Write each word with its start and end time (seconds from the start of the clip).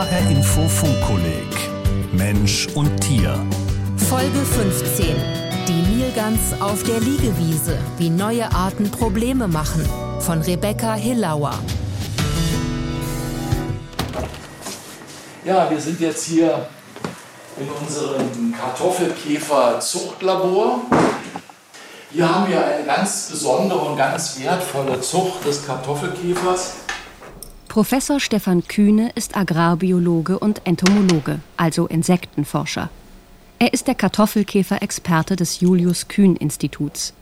HR 0.00 0.30
Info 0.30 0.66
Funkkolleg 0.66 1.44
Mensch 2.12 2.68
und 2.74 2.98
Tier. 3.02 3.38
Folge 4.08 4.38
15. 4.38 5.14
Die 5.68 5.82
Nilgans 5.94 6.58
auf 6.58 6.82
der 6.84 7.00
Liegewiese, 7.00 7.76
wie 7.98 8.08
neue 8.08 8.50
Arten 8.50 8.90
Probleme 8.90 9.46
machen. 9.46 9.86
Von 10.20 10.40
Rebecca 10.40 10.94
Hillauer. 10.94 11.52
Ja, 15.44 15.70
wir 15.70 15.78
sind 15.78 16.00
jetzt 16.00 16.24
hier 16.24 16.66
in 17.58 17.68
unserem 17.68 18.54
Kartoffelkäfer-Zuchtlabor. 18.58 20.80
Hier 22.10 22.34
haben 22.34 22.50
wir 22.50 22.64
eine 22.64 22.86
ganz 22.86 23.28
besondere 23.30 23.80
und 23.80 23.98
ganz 23.98 24.40
wertvolle 24.40 24.98
Zucht 25.02 25.44
des 25.44 25.66
Kartoffelkäfers. 25.66 26.76
Professor 27.70 28.18
Stefan 28.18 28.66
Kühne 28.66 29.12
ist 29.14 29.36
Agrarbiologe 29.36 30.40
und 30.40 30.60
Entomologe, 30.66 31.38
also 31.56 31.86
Insektenforscher. 31.86 32.90
Er 33.60 33.72
ist 33.72 33.86
der 33.86 33.94
Kartoffelkäfer-Experte 33.94 35.36
des 35.36 35.60
Julius 35.60 36.08
Kühn 36.08 36.34
Instituts. 36.34 37.14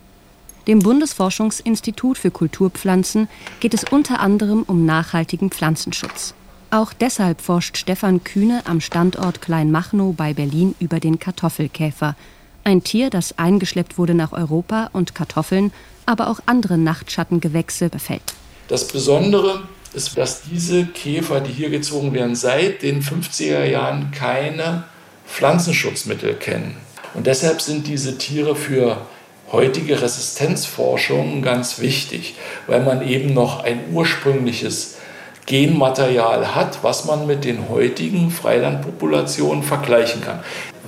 Dem 0.67 0.79
Bundesforschungsinstitut 0.79 2.17
für 2.17 2.31
Kulturpflanzen 2.31 3.29
geht 3.61 3.75
es 3.75 3.85
unter 3.85 4.21
anderem 4.21 4.63
um 4.63 4.87
nachhaltigen 4.87 5.51
Pflanzenschutz. 5.51 6.33
Auch 6.71 6.95
deshalb 6.95 7.43
forscht 7.43 7.77
Stefan 7.77 8.25
Kühne 8.25 8.63
am 8.65 8.81
Standort 8.81 9.43
Kleinmachnow 9.43 10.17
bei 10.17 10.33
Berlin 10.33 10.75
über 10.81 10.99
den 10.99 11.19
Kartoffelkäfer, 11.19 12.17
ein 12.65 12.83
Tier, 12.83 13.11
das 13.11 13.39
eingeschleppt 13.39 13.99
wurde 13.99 14.15
nach 14.15 14.33
Europa 14.33 14.89
und 14.95 15.15
Kartoffeln, 15.15 15.75
aber 16.07 16.29
auch 16.29 16.41
andere 16.47 16.79
Nachtschattengewächse 16.79 17.91
befällt. 17.91 18.35
Das 18.69 18.89
Besondere 18.89 19.61
ist, 19.95 20.17
dass 20.17 20.43
diese 20.43 20.87
Käfer, 20.87 21.41
die 21.41 21.53
hier 21.53 21.71
gezogen 21.71 22.13
werden, 22.13 22.35
seit 22.35 22.83
den 22.83 23.03
50er 23.03 23.65
Jahren 23.65 24.11
keine 24.11 24.85
Pflanzenschutzmittel 25.27 26.35
kennen. 26.35 26.77
Und 27.15 27.27
deshalb 27.27 27.61
sind 27.61 27.87
diese 27.87 28.19
Tiere 28.19 28.55
für 28.55 29.07
heutige 29.51 30.01
Resistenzforschung 30.03 31.43
ganz 31.43 31.79
wichtig, 31.79 32.35
weil 32.67 32.83
man 32.83 33.07
eben 33.07 33.33
noch 33.33 33.65
ein 33.65 33.93
ursprüngliches 33.93 34.98
Genmaterial 35.49 36.55
hat, 36.55 36.79
was 36.83 37.07
man 37.07 37.27
mit 37.27 37.43
den 37.45 37.71
heutigen 37.71 38.31
Freilandpopulationen 38.31 39.63
vergleichen 39.63 40.21
kann. 40.21 40.41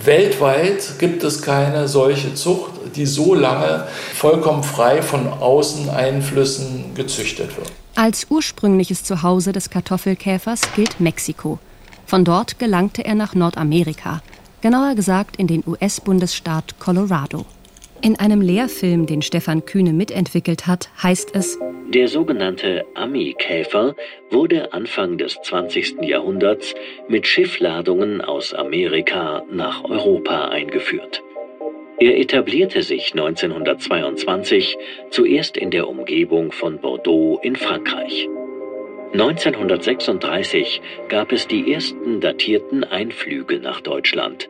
Weltweit 0.05 0.99
gibt 0.99 1.25
es 1.25 1.41
keine 1.41 1.89
solche 1.89 2.35
Zucht, 2.35 2.73
die 2.95 3.07
so 3.07 3.35
lange 3.35 3.87
vollkommen 4.15 4.63
frei 4.63 5.01
von 5.01 5.29
Außeneinflüssen 5.29 6.95
gezüchtet 6.95 7.57
wird. 7.57 7.73
Als 7.95 8.27
ursprüngliches 8.29 9.03
Zuhause 9.03 9.53
des 9.53 9.71
Kartoffelkäfers 9.71 10.61
gilt 10.77 11.01
Mexiko. 11.01 11.59
Von 12.05 12.27
dort 12.27 12.59
gelangte 12.59 13.03
er 13.03 13.15
nach 13.15 13.35
Nordamerika, 13.35 14.21
genauer 14.61 14.95
gesagt 14.95 15.37
in 15.37 15.47
den 15.47 15.65
US-Bundesstaat 15.67 16.79
Colorado. 16.79 17.47
In 18.03 18.19
einem 18.19 18.41
Lehrfilm, 18.41 19.05
den 19.05 19.21
Stefan 19.21 19.67
Kühne 19.67 19.93
mitentwickelt 19.93 20.67
hat, 20.67 20.89
heißt 21.03 21.35
es, 21.35 21.59
der 21.89 22.09
sogenannte 22.09 22.87
Ami-Käfer 22.95 23.95
wurde 24.31 24.73
Anfang 24.73 25.19
des 25.19 25.39
20. 25.43 26.03
Jahrhunderts 26.03 26.75
mit 27.09 27.27
Schiffladungen 27.27 28.23
aus 28.23 28.55
Amerika 28.55 29.43
nach 29.51 29.85
Europa 29.85 30.49
eingeführt. 30.49 31.23
Er 31.99 32.17
etablierte 32.19 32.83
sich 32.83 33.13
1922 33.13 34.79
zuerst 35.11 35.59
in 35.59 35.71
der 35.71 35.87
Umgebung 35.87 36.53
von 36.53 36.79
Bordeaux 36.79 37.39
in 37.43 37.57
Frankreich. 37.57 38.29
1936 39.13 40.81
gab 41.09 41.33
es 41.33 41.49
die 41.49 41.71
ersten 41.71 42.21
datierten 42.21 42.85
Einflüge 42.85 43.59
nach 43.59 43.83
Deutschland. 43.83 44.49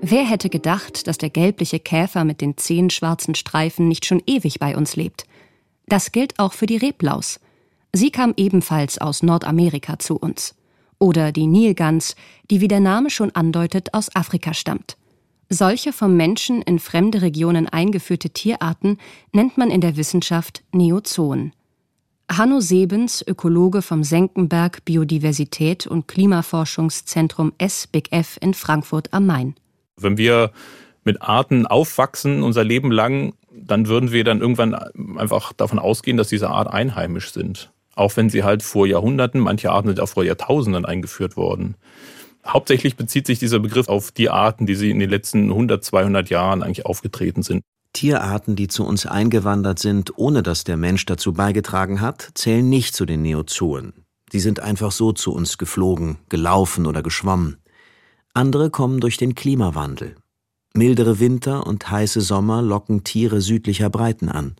Wer 0.00 0.24
hätte 0.24 0.48
gedacht, 0.48 1.06
dass 1.06 1.18
der 1.18 1.30
gelbliche 1.30 1.80
Käfer 1.80 2.24
mit 2.24 2.40
den 2.40 2.56
zehn 2.56 2.88
schwarzen 2.88 3.34
Streifen 3.34 3.88
nicht 3.88 4.06
schon 4.06 4.22
ewig 4.26 4.60
bei 4.60 4.76
uns 4.76 4.94
lebt? 4.94 5.24
Das 5.86 6.12
gilt 6.12 6.38
auch 6.38 6.52
für 6.52 6.66
die 6.66 6.76
Reblaus. 6.76 7.40
Sie 7.92 8.10
kam 8.10 8.32
ebenfalls 8.36 8.98
aus 8.98 9.22
Nordamerika 9.22 9.98
zu 9.98 10.16
uns. 10.16 10.54
Oder 11.00 11.32
die 11.32 11.46
Nilgans, 11.46 12.14
die 12.50 12.60
wie 12.60 12.68
der 12.68 12.80
Name 12.80 13.10
schon 13.10 13.30
andeutet 13.32 13.92
aus 13.92 14.14
Afrika 14.14 14.54
stammt. 14.54 14.96
Solche 15.48 15.92
vom 15.92 16.16
Menschen 16.16 16.62
in 16.62 16.78
fremde 16.78 17.22
Regionen 17.22 17.68
eingeführte 17.68 18.30
Tierarten 18.30 18.98
nennt 19.32 19.56
man 19.58 19.70
in 19.70 19.80
der 19.80 19.96
Wissenschaft 19.96 20.62
Neozoen. 20.72 21.52
Hanno 22.30 22.60
Sebens, 22.60 23.24
Ökologe 23.26 23.80
vom 23.80 24.04
Senckenberg 24.04 24.84
Biodiversität 24.84 25.86
und 25.86 26.06
Klimaforschungszentrum 26.06 27.52
SBIGF 27.66 28.38
in 28.42 28.52
Frankfurt 28.52 29.14
am 29.14 29.26
Main. 29.26 29.54
Wenn 30.00 30.16
wir 30.16 30.52
mit 31.04 31.22
Arten 31.22 31.66
aufwachsen 31.66 32.42
unser 32.42 32.64
Leben 32.64 32.90
lang, 32.90 33.34
dann 33.50 33.88
würden 33.88 34.12
wir 34.12 34.24
dann 34.24 34.40
irgendwann 34.40 34.74
einfach 35.16 35.52
davon 35.52 35.78
ausgehen, 35.78 36.16
dass 36.16 36.28
diese 36.28 36.50
Art 36.50 36.68
einheimisch 36.68 37.32
sind. 37.32 37.72
Auch 37.94 38.16
wenn 38.16 38.30
sie 38.30 38.44
halt 38.44 38.62
vor 38.62 38.86
Jahrhunderten, 38.86 39.40
manche 39.40 39.72
Arten 39.72 39.88
sind 39.88 40.00
auch 40.00 40.08
vor 40.08 40.24
Jahrtausenden 40.24 40.84
eingeführt 40.84 41.36
worden. 41.36 41.74
Hauptsächlich 42.46 42.96
bezieht 42.96 43.26
sich 43.26 43.38
dieser 43.38 43.58
Begriff 43.58 43.88
auf 43.88 44.12
die 44.12 44.30
Arten, 44.30 44.66
die 44.66 44.74
sie 44.74 44.90
in 44.90 45.00
den 45.00 45.10
letzten 45.10 45.50
100, 45.50 45.82
200 45.84 46.30
Jahren 46.30 46.62
eigentlich 46.62 46.86
aufgetreten 46.86 47.42
sind. 47.42 47.62
Tierarten, 47.92 48.54
die 48.54 48.68
zu 48.68 48.86
uns 48.86 49.06
eingewandert 49.06 49.78
sind, 49.78 50.16
ohne 50.16 50.42
dass 50.42 50.62
der 50.64 50.76
Mensch 50.76 51.04
dazu 51.06 51.32
beigetragen 51.32 52.00
hat, 52.00 52.30
zählen 52.34 52.68
nicht 52.68 52.94
zu 52.94 53.06
den 53.06 53.22
Neozoen. 53.22 54.04
Sie 54.30 54.40
sind 54.40 54.60
einfach 54.60 54.92
so 54.92 55.12
zu 55.12 55.32
uns 55.32 55.58
geflogen, 55.58 56.18
gelaufen 56.28 56.86
oder 56.86 57.02
geschwommen. 57.02 57.56
Andere 58.34 58.70
kommen 58.70 59.00
durch 59.00 59.16
den 59.16 59.34
Klimawandel. 59.34 60.16
Mildere 60.74 61.18
Winter 61.18 61.66
und 61.66 61.90
heiße 61.90 62.20
Sommer 62.20 62.62
locken 62.62 63.02
Tiere 63.04 63.40
südlicher 63.40 63.90
Breiten 63.90 64.28
an. 64.28 64.56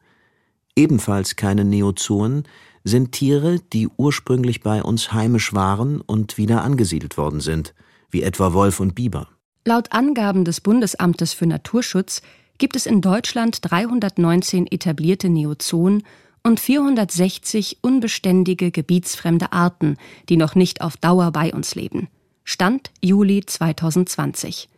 Ebenfalls 0.74 1.36
keine 1.36 1.64
Neozoen 1.64 2.44
sind 2.84 3.12
Tiere, 3.12 3.60
die 3.72 3.88
ursprünglich 3.88 4.62
bei 4.62 4.82
uns 4.82 5.12
heimisch 5.12 5.52
waren 5.52 6.00
und 6.00 6.38
wieder 6.38 6.62
angesiedelt 6.62 7.16
worden 7.16 7.40
sind, 7.40 7.74
wie 8.10 8.22
etwa 8.22 8.52
Wolf 8.52 8.80
und 8.80 8.94
Biber. 8.94 9.28
Laut 9.64 9.92
Angaben 9.92 10.44
des 10.44 10.60
Bundesamtes 10.60 11.34
für 11.34 11.46
Naturschutz 11.46 12.22
gibt 12.58 12.74
es 12.74 12.86
in 12.86 13.00
Deutschland 13.00 13.58
319 13.62 14.66
etablierte 14.66 15.28
Neozoen 15.28 16.02
und 16.42 16.60
460 16.60 17.78
unbeständige 17.82 18.70
gebietsfremde 18.70 19.52
Arten, 19.52 19.96
die 20.28 20.36
noch 20.36 20.54
nicht 20.54 20.80
auf 20.80 20.96
Dauer 20.96 21.30
bei 21.32 21.52
uns 21.52 21.74
leben. 21.74 22.08
Stand 22.50 22.92
Juli 23.02 23.44
2020. 23.44 24.70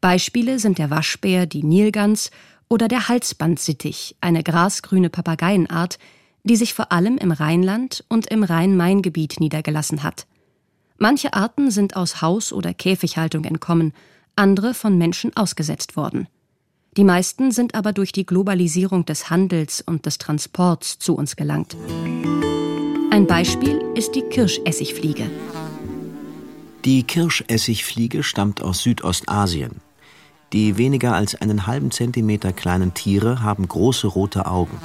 Beispiele 0.00 0.58
sind 0.58 0.78
der 0.78 0.88
Waschbär, 0.88 1.44
die 1.44 1.62
Nilgans 1.62 2.30
oder 2.70 2.88
der 2.88 3.08
Halsbandsittich, 3.08 4.16
eine 4.22 4.42
grasgrüne 4.42 5.10
Papageienart, 5.10 5.98
die 6.42 6.56
sich 6.56 6.72
vor 6.72 6.90
allem 6.90 7.18
im 7.18 7.30
Rheinland 7.30 8.02
und 8.08 8.28
im 8.28 8.42
Rhein-Main-Gebiet 8.42 9.40
niedergelassen 9.40 10.02
hat. 10.02 10.26
Manche 10.96 11.34
Arten 11.34 11.70
sind 11.70 11.96
aus 11.96 12.22
Haus- 12.22 12.50
oder 12.50 12.72
Käfighaltung 12.72 13.44
entkommen, 13.44 13.92
andere 14.34 14.72
von 14.72 14.96
Menschen 14.96 15.36
ausgesetzt 15.36 15.98
worden. 15.98 16.28
Die 16.96 17.04
meisten 17.04 17.52
sind 17.52 17.74
aber 17.74 17.92
durch 17.92 18.12
die 18.12 18.24
Globalisierung 18.24 19.04
des 19.04 19.28
Handels 19.28 19.82
und 19.82 20.06
des 20.06 20.16
Transports 20.16 20.98
zu 20.98 21.14
uns 21.14 21.36
gelangt. 21.36 21.76
Ein 23.10 23.26
Beispiel 23.26 23.82
ist 23.94 24.14
die 24.14 24.22
Kirschessigfliege. 24.22 25.30
Die 26.84 27.02
Kirschessigfliege 27.04 28.22
stammt 28.22 28.62
aus 28.62 28.80
Südostasien. 28.80 29.80
Die 30.52 30.76
weniger 30.76 31.14
als 31.14 31.34
einen 31.34 31.66
halben 31.66 31.90
Zentimeter 31.90 32.52
kleinen 32.52 32.92
Tiere 32.92 33.42
haben 33.42 33.66
große 33.66 34.06
rote 34.06 34.46
Augen 34.46 34.78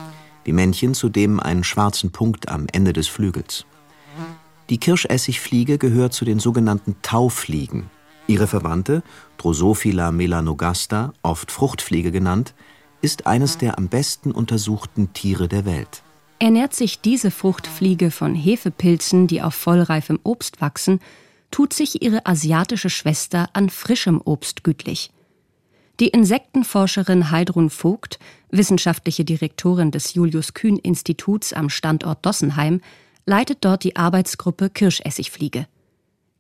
die 0.47 0.53
Männchen 0.53 0.94
zudem 0.96 1.40
einen 1.40 1.63
schwarzen 1.63 2.12
Punkt 2.12 2.50
am 2.50 2.66
Ende 2.72 2.94
des 2.94 3.07
Flügels. 3.07 3.66
Die 4.69 4.80
Kirschessigfliege 4.80 5.77
gehört 5.77 6.13
zu 6.13 6.25
den 6.25 6.39
sogenannten 6.39 6.95
Taufliegen. 7.01 7.89
Ihre 8.27 8.48
Verwandte, 8.48 9.04
Drosophila 9.38 10.12
melanogaster, 10.12 11.13
oft 11.21 11.51
Fruchtfliege 11.51 12.12
genannt, 12.12 12.54
ist 13.01 13.27
eines 13.27 13.57
der 13.57 13.77
am 13.77 13.89
besten 13.89 14.31
untersuchten 14.31 15.13
Tiere 15.13 15.48
der 15.48 15.66
Welt. 15.66 16.01
Ernährt 16.39 16.74
sich 16.74 17.01
diese 17.01 17.31
Fruchtfliege 17.31 18.10
von 18.12 18.33
Hefepilzen, 18.33 19.27
die 19.27 19.42
auf 19.42 19.56
vollreifem 19.56 20.19
Obst 20.24 20.62
wachsen, 20.62 21.00
tut 21.51 21.73
sich 21.73 22.01
ihre 22.01 22.25
asiatische 22.25 22.89
Schwester 22.89 23.49
an 23.53 23.69
frischem 23.69 24.21
Obst 24.23 24.63
gütlich. 24.63 25.11
Die 25.99 26.09
Insektenforscherin 26.09 27.31
Heidrun 27.31 27.69
Vogt, 27.69 28.19
wissenschaftliche 28.51 29.25
Direktorin 29.25 29.89
des 29.89 30.13
Julius 30.13 30.53
Kühn 30.53 30.77
Instituts 30.77 31.53
am 31.53 31.69
Standort 31.69 32.23
Dossenheim, 32.25 32.81
leitet 33.25 33.65
dort 33.65 33.83
die 33.83 33.95
Arbeitsgruppe 33.95 34.69
Kirschessigfliege. 34.69 35.67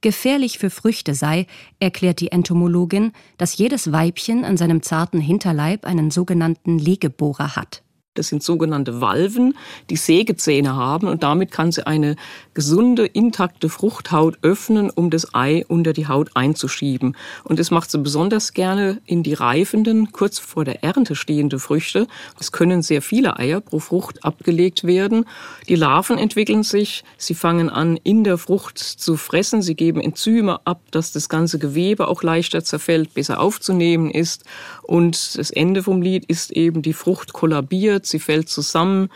Gefährlich 0.01 0.59
für 0.59 0.69
Früchte 0.69 1.15
sei, 1.15 1.47
erklärt 1.79 2.19
die 2.19 2.31
Entomologin, 2.31 3.13
dass 3.37 3.57
jedes 3.57 3.91
Weibchen 3.91 4.45
an 4.45 4.55
seinem 4.55 4.83
zarten 4.83 5.19
Hinterleib 5.19 5.85
einen 5.85 6.11
sogenannten 6.11 6.77
Legebohrer 6.77 7.55
hat. 7.55 7.81
Das 8.17 8.27
sind 8.27 8.41
sogenannte 8.41 8.99
Valven, 8.99 9.55
die 9.89 9.95
Sägezähne 9.95 10.75
haben 10.75 11.07
und 11.07 11.23
damit 11.23 11.51
kann 11.51 11.71
sie 11.71 11.85
eine 11.85 12.15
gesunde, 12.53 13.05
intakte 13.05 13.69
Fruchthaut 13.69 14.39
öffnen, 14.41 14.89
um 14.89 15.11
das 15.11 15.35
Ei 15.35 15.63
unter 15.67 15.93
die 15.93 16.07
Haut 16.07 16.31
einzuschieben. 16.33 17.15
Und 17.43 17.59
das 17.59 17.69
macht 17.69 17.91
sie 17.91 17.99
besonders 17.99 18.53
gerne 18.53 18.99
in 19.05 19.21
die 19.21 19.35
reifenden, 19.35 20.11
kurz 20.11 20.39
vor 20.39 20.65
der 20.65 20.83
Ernte 20.83 21.15
stehende 21.15 21.59
Früchte. 21.59 22.07
Es 22.39 22.51
können 22.51 22.81
sehr 22.81 23.03
viele 23.03 23.37
Eier 23.37 23.61
pro 23.61 23.77
Frucht 23.77 24.23
abgelegt 24.23 24.85
werden. 24.85 25.25
Die 25.69 25.75
Larven 25.75 26.17
entwickeln 26.17 26.63
sich, 26.63 27.03
sie 27.17 27.35
fangen 27.35 27.69
an, 27.69 27.97
in 28.03 28.23
der 28.23 28.39
Frucht 28.39 28.79
zu 28.79 29.17
fressen, 29.17 29.61
sie 29.61 29.75
geben 29.75 30.01
Enzyme 30.01 30.65
ab, 30.65 30.81
dass 30.89 31.11
das 31.11 31.29
ganze 31.29 31.59
Gewebe 31.59 32.07
auch 32.07 32.23
leichter 32.23 32.63
zerfällt, 32.63 33.13
besser 33.13 33.39
aufzunehmen 33.39 34.09
ist. 34.09 34.43
Und 34.81 35.37
das 35.37 35.51
Ende 35.51 35.83
vom 35.83 36.01
Lied 36.01 36.25
ist 36.25 36.51
eben, 36.51 36.81
die 36.81 36.93
Frucht 36.93 37.33
kollabiert, 37.33 38.06
sie 38.07 38.19
fällt 38.19 38.49
zusammen. 38.49 39.09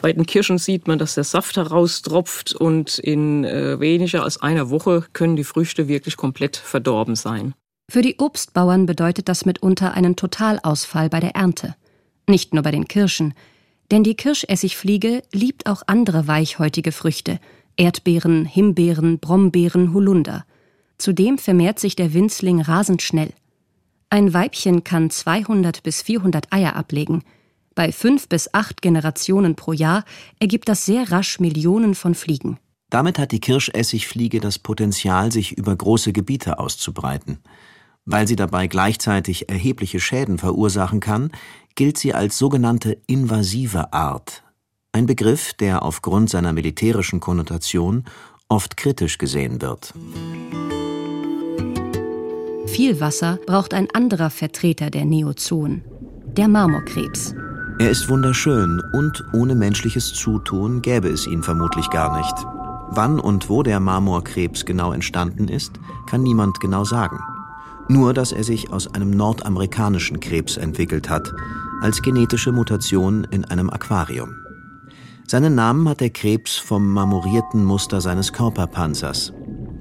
Bei 0.00 0.12
den 0.12 0.26
Kirschen 0.26 0.58
sieht 0.58 0.86
man, 0.86 0.98
dass 0.98 1.14
der 1.14 1.24
Saft 1.24 1.56
heraustropft 1.56 2.54
und 2.54 2.98
in 2.98 3.44
äh, 3.44 3.80
weniger 3.80 4.22
als 4.22 4.40
einer 4.40 4.70
Woche 4.70 5.04
können 5.12 5.36
die 5.36 5.44
Früchte 5.44 5.88
wirklich 5.88 6.16
komplett 6.16 6.56
verdorben 6.56 7.16
sein. 7.16 7.54
Für 7.90 8.02
die 8.02 8.16
Obstbauern 8.18 8.86
bedeutet 8.86 9.28
das 9.28 9.44
mitunter 9.44 9.94
einen 9.94 10.16
Totalausfall 10.16 11.08
bei 11.08 11.20
der 11.20 11.34
Ernte. 11.34 11.74
Nicht 12.28 12.54
nur 12.54 12.62
bei 12.62 12.70
den 12.70 12.88
Kirschen, 12.88 13.34
denn 13.90 14.02
die 14.02 14.14
Kirschessigfliege 14.14 15.22
liebt 15.32 15.66
auch 15.66 15.82
andere 15.86 16.26
weichhäutige 16.26 16.92
Früchte, 16.92 17.38
Erdbeeren, 17.76 18.44
Himbeeren, 18.44 19.18
Brombeeren, 19.18 19.92
Holunder. 19.92 20.44
Zudem 20.98 21.38
vermehrt 21.38 21.78
sich 21.78 21.96
der 21.96 22.14
Winzling 22.14 22.60
rasend 22.60 23.02
schnell. 23.02 23.32
Ein 24.10 24.32
Weibchen 24.32 24.84
kann 24.84 25.10
200 25.10 25.82
bis 25.82 26.02
400 26.02 26.52
Eier 26.52 26.76
ablegen. 26.76 27.22
Bei 27.74 27.90
fünf 27.90 28.28
bis 28.28 28.52
acht 28.54 28.82
Generationen 28.82 29.56
pro 29.56 29.72
Jahr 29.72 30.04
ergibt 30.38 30.68
das 30.68 30.86
sehr 30.86 31.10
rasch 31.10 31.40
Millionen 31.40 31.94
von 31.94 32.14
Fliegen. 32.14 32.58
Damit 32.90 33.18
hat 33.18 33.32
die 33.32 33.40
Kirschessigfliege 33.40 34.40
das 34.40 34.58
Potenzial, 34.58 35.32
sich 35.32 35.58
über 35.58 35.74
große 35.74 36.12
Gebiete 36.12 36.58
auszubreiten. 36.58 37.38
Weil 38.04 38.28
sie 38.28 38.36
dabei 38.36 38.66
gleichzeitig 38.66 39.48
erhebliche 39.48 39.98
Schäden 39.98 40.38
verursachen 40.38 41.00
kann, 41.00 41.32
gilt 41.74 41.98
sie 41.98 42.14
als 42.14 42.38
sogenannte 42.38 42.98
invasive 43.06 43.92
Art. 43.92 44.44
Ein 44.92 45.06
Begriff, 45.06 45.54
der 45.54 45.82
aufgrund 45.82 46.30
seiner 46.30 46.52
militärischen 46.52 47.18
Konnotation 47.18 48.04
oft 48.48 48.76
kritisch 48.76 49.18
gesehen 49.18 49.60
wird. 49.60 49.92
Viel 52.66 53.00
Wasser 53.00 53.40
braucht 53.46 53.74
ein 53.74 53.88
anderer 53.92 54.30
Vertreter 54.30 54.90
der 54.90 55.04
Neozoen, 55.04 55.82
der 56.36 56.46
Marmorkrebs. 56.46 57.34
Er 57.78 57.90
ist 57.90 58.08
wunderschön 58.08 58.80
und 58.92 59.24
ohne 59.32 59.54
menschliches 59.54 60.12
Zutun 60.12 60.80
gäbe 60.80 61.08
es 61.08 61.26
ihn 61.26 61.42
vermutlich 61.42 61.90
gar 61.90 62.16
nicht. 62.16 62.34
Wann 62.90 63.18
und 63.18 63.48
wo 63.48 63.62
der 63.62 63.80
Marmorkrebs 63.80 64.64
genau 64.64 64.92
entstanden 64.92 65.48
ist, 65.48 65.72
kann 66.06 66.22
niemand 66.22 66.60
genau 66.60 66.84
sagen. 66.84 67.18
Nur, 67.88 68.14
dass 68.14 68.32
er 68.32 68.44
sich 68.44 68.72
aus 68.72 68.94
einem 68.94 69.10
nordamerikanischen 69.10 70.20
Krebs 70.20 70.56
entwickelt 70.56 71.10
hat, 71.10 71.32
als 71.82 72.00
genetische 72.00 72.52
Mutation 72.52 73.24
in 73.30 73.44
einem 73.44 73.70
Aquarium. 73.70 74.36
Seinen 75.26 75.54
Namen 75.54 75.88
hat 75.88 76.00
der 76.00 76.10
Krebs 76.10 76.56
vom 76.56 76.92
marmorierten 76.92 77.64
Muster 77.64 78.00
seines 78.00 78.32
Körperpanzers. 78.32 79.32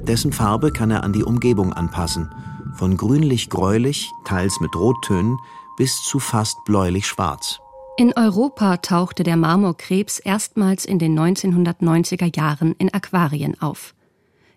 Dessen 0.07 0.34
Farbe 0.34 0.72
kann 0.72 0.92
er 0.92 1.04
an 1.04 1.13
die 1.13 1.24
Umgebung 1.24 1.72
anpassen 1.74 2.30
von 2.74 2.98
grünlich-gräulich, 2.98 4.12
teils 4.25 4.60
mit 4.60 4.75
Rottönen, 4.75 5.38
bis 5.78 6.01
zu 6.01 6.19
fast 6.19 6.57
bläulich-schwarz. 6.66 7.60
In 7.95 8.12
Europa 8.13 8.78
tauchte 8.78 9.22
der 9.22 9.38
Marmorkrebs 9.38 10.18
erstmals 10.18 10.84
in 10.84 10.98
den 10.98 11.18
1990er 11.18 12.36
Jahren 12.36 12.74
in 12.80 12.92
Aquarien 12.92 13.62
auf. 13.62 13.94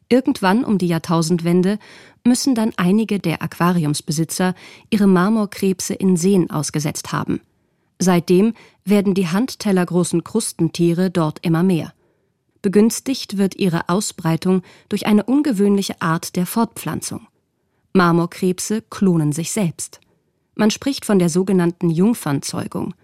Irgendwann 0.09 0.65
um 0.65 0.79
die 0.79 0.87
Jahrtausendwende 0.87 1.79
müssen 2.25 2.55
dann 2.55 2.73
einige 2.79 3.19
der 3.19 3.43
Aquariumsbesitzer 3.43 4.55
ihre 4.89 5.07
Marmorkrebse 5.07 5.93
in 5.93 6.17
Seen 6.17 6.51
ausgesetzt 6.51 7.13
haben. 7.13 7.43
Seitdem 7.99 8.55
werden 8.87 9.13
die 9.13 9.29
handtellergroßen 9.29 10.25
Krustentiere 10.25 11.11
dort 11.11 11.45
immer 11.45 11.63
mehr. 11.63 11.93
Begünstigt 12.63 13.37
wird 13.37 13.57
ihre 13.57 13.91
Ausbreitung 13.91 14.63
durch 14.89 15.07
eine 15.07 15.25
ungewöhnliche 15.25 16.01
Art 16.01 16.37
der 16.37 16.47
Fortpflanzung. 16.47 17.27
Marmorkrebse 17.93 18.81
klonen 18.81 19.33
sich 19.33 19.53
selbst. 19.53 20.01
Man 20.55 20.71
spricht 20.71 21.05
von 21.05 21.19
der 21.19 21.29
sogenannten 21.29 21.91
Jungfernzeugung. 21.91 22.95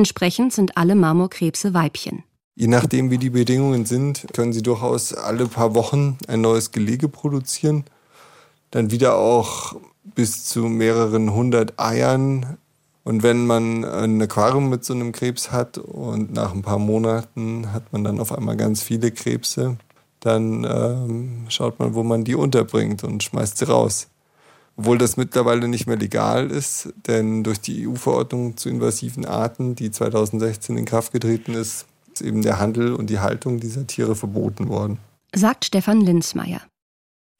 Entsprechend 0.00 0.54
sind 0.54 0.78
alle 0.78 0.94
Marmorkrebse 0.94 1.74
Weibchen. 1.74 2.24
Je 2.54 2.68
nachdem, 2.68 3.10
wie 3.10 3.18
die 3.18 3.28
Bedingungen 3.28 3.84
sind, 3.84 4.26
können 4.32 4.54
sie 4.54 4.62
durchaus 4.62 5.12
alle 5.12 5.46
paar 5.46 5.74
Wochen 5.74 6.16
ein 6.26 6.40
neues 6.40 6.72
Gelege 6.72 7.10
produzieren. 7.10 7.84
Dann 8.70 8.90
wieder 8.90 9.16
auch 9.16 9.76
bis 10.02 10.46
zu 10.46 10.60
mehreren 10.60 11.34
hundert 11.34 11.78
Eiern. 11.78 12.56
Und 13.04 13.22
wenn 13.22 13.46
man 13.46 13.84
ein 13.84 14.22
Aquarium 14.22 14.70
mit 14.70 14.86
so 14.86 14.94
einem 14.94 15.12
Krebs 15.12 15.52
hat 15.52 15.76
und 15.76 16.32
nach 16.32 16.54
ein 16.54 16.62
paar 16.62 16.78
Monaten 16.78 17.70
hat 17.70 17.92
man 17.92 18.02
dann 18.02 18.20
auf 18.20 18.32
einmal 18.32 18.56
ganz 18.56 18.82
viele 18.82 19.10
Krebse, 19.10 19.76
dann 20.20 20.64
ähm, 20.64 21.44
schaut 21.50 21.78
man, 21.78 21.92
wo 21.92 22.02
man 22.04 22.24
die 22.24 22.36
unterbringt 22.36 23.04
und 23.04 23.22
schmeißt 23.22 23.58
sie 23.58 23.66
raus 23.66 24.08
obwohl 24.80 24.96
das 24.96 25.18
mittlerweile 25.18 25.68
nicht 25.68 25.86
mehr 25.86 25.98
legal 25.98 26.50
ist, 26.50 26.88
denn 27.06 27.44
durch 27.44 27.60
die 27.60 27.86
EU-Verordnung 27.86 28.56
zu 28.56 28.70
invasiven 28.70 29.26
Arten, 29.26 29.74
die 29.74 29.90
2016 29.90 30.78
in 30.78 30.86
Kraft 30.86 31.12
getreten 31.12 31.52
ist, 31.52 31.84
ist 32.14 32.22
eben 32.22 32.40
der 32.40 32.58
Handel 32.58 32.94
und 32.94 33.10
die 33.10 33.18
Haltung 33.18 33.60
dieser 33.60 33.86
Tiere 33.86 34.16
verboten 34.16 34.70
worden. 34.70 34.96
Sagt 35.34 35.66
Stefan 35.66 36.00
Linsmeier. 36.00 36.62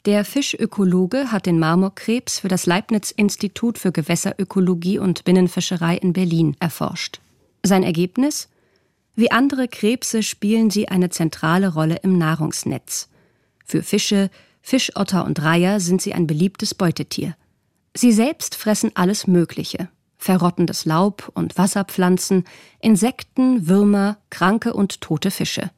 Der 0.04 0.26
Fischökologe 0.26 1.32
hat 1.32 1.46
den 1.46 1.58
Marmorkrebs 1.58 2.40
für 2.40 2.48
das 2.48 2.66
Leibniz-Institut 2.66 3.78
für 3.78 3.90
Gewässerökologie 3.90 4.98
und 4.98 5.24
Binnenfischerei 5.24 5.96
in 5.96 6.12
Berlin 6.12 6.58
erforscht. 6.60 7.20
Sein 7.64 7.82
Ergebnis? 7.82 8.50
Wie 9.14 9.30
andere 9.30 9.66
Krebse 9.66 10.22
spielen 10.22 10.68
sie 10.68 10.88
eine 10.88 11.08
zentrale 11.08 11.72
Rolle 11.72 12.00
im 12.02 12.18
Nahrungsnetz. 12.18 13.08
Für 13.64 13.82
Fische, 13.82 14.28
Fischotter 14.70 15.24
und 15.24 15.42
Reiher 15.42 15.80
sind 15.80 16.00
sie 16.00 16.14
ein 16.14 16.28
beliebtes 16.28 16.76
Beutetier. 16.76 17.34
Sie 17.92 18.12
selbst 18.12 18.54
fressen 18.54 18.92
alles 18.94 19.26
Mögliche. 19.26 19.88
Verrottendes 20.16 20.84
Laub 20.84 21.28
und 21.34 21.58
Wasserpflanzen, 21.58 22.44
Insekten, 22.78 23.66
Würmer, 23.66 24.18
kranke 24.30 24.72
und 24.72 25.00
tote 25.00 25.32
Fische. 25.32 25.72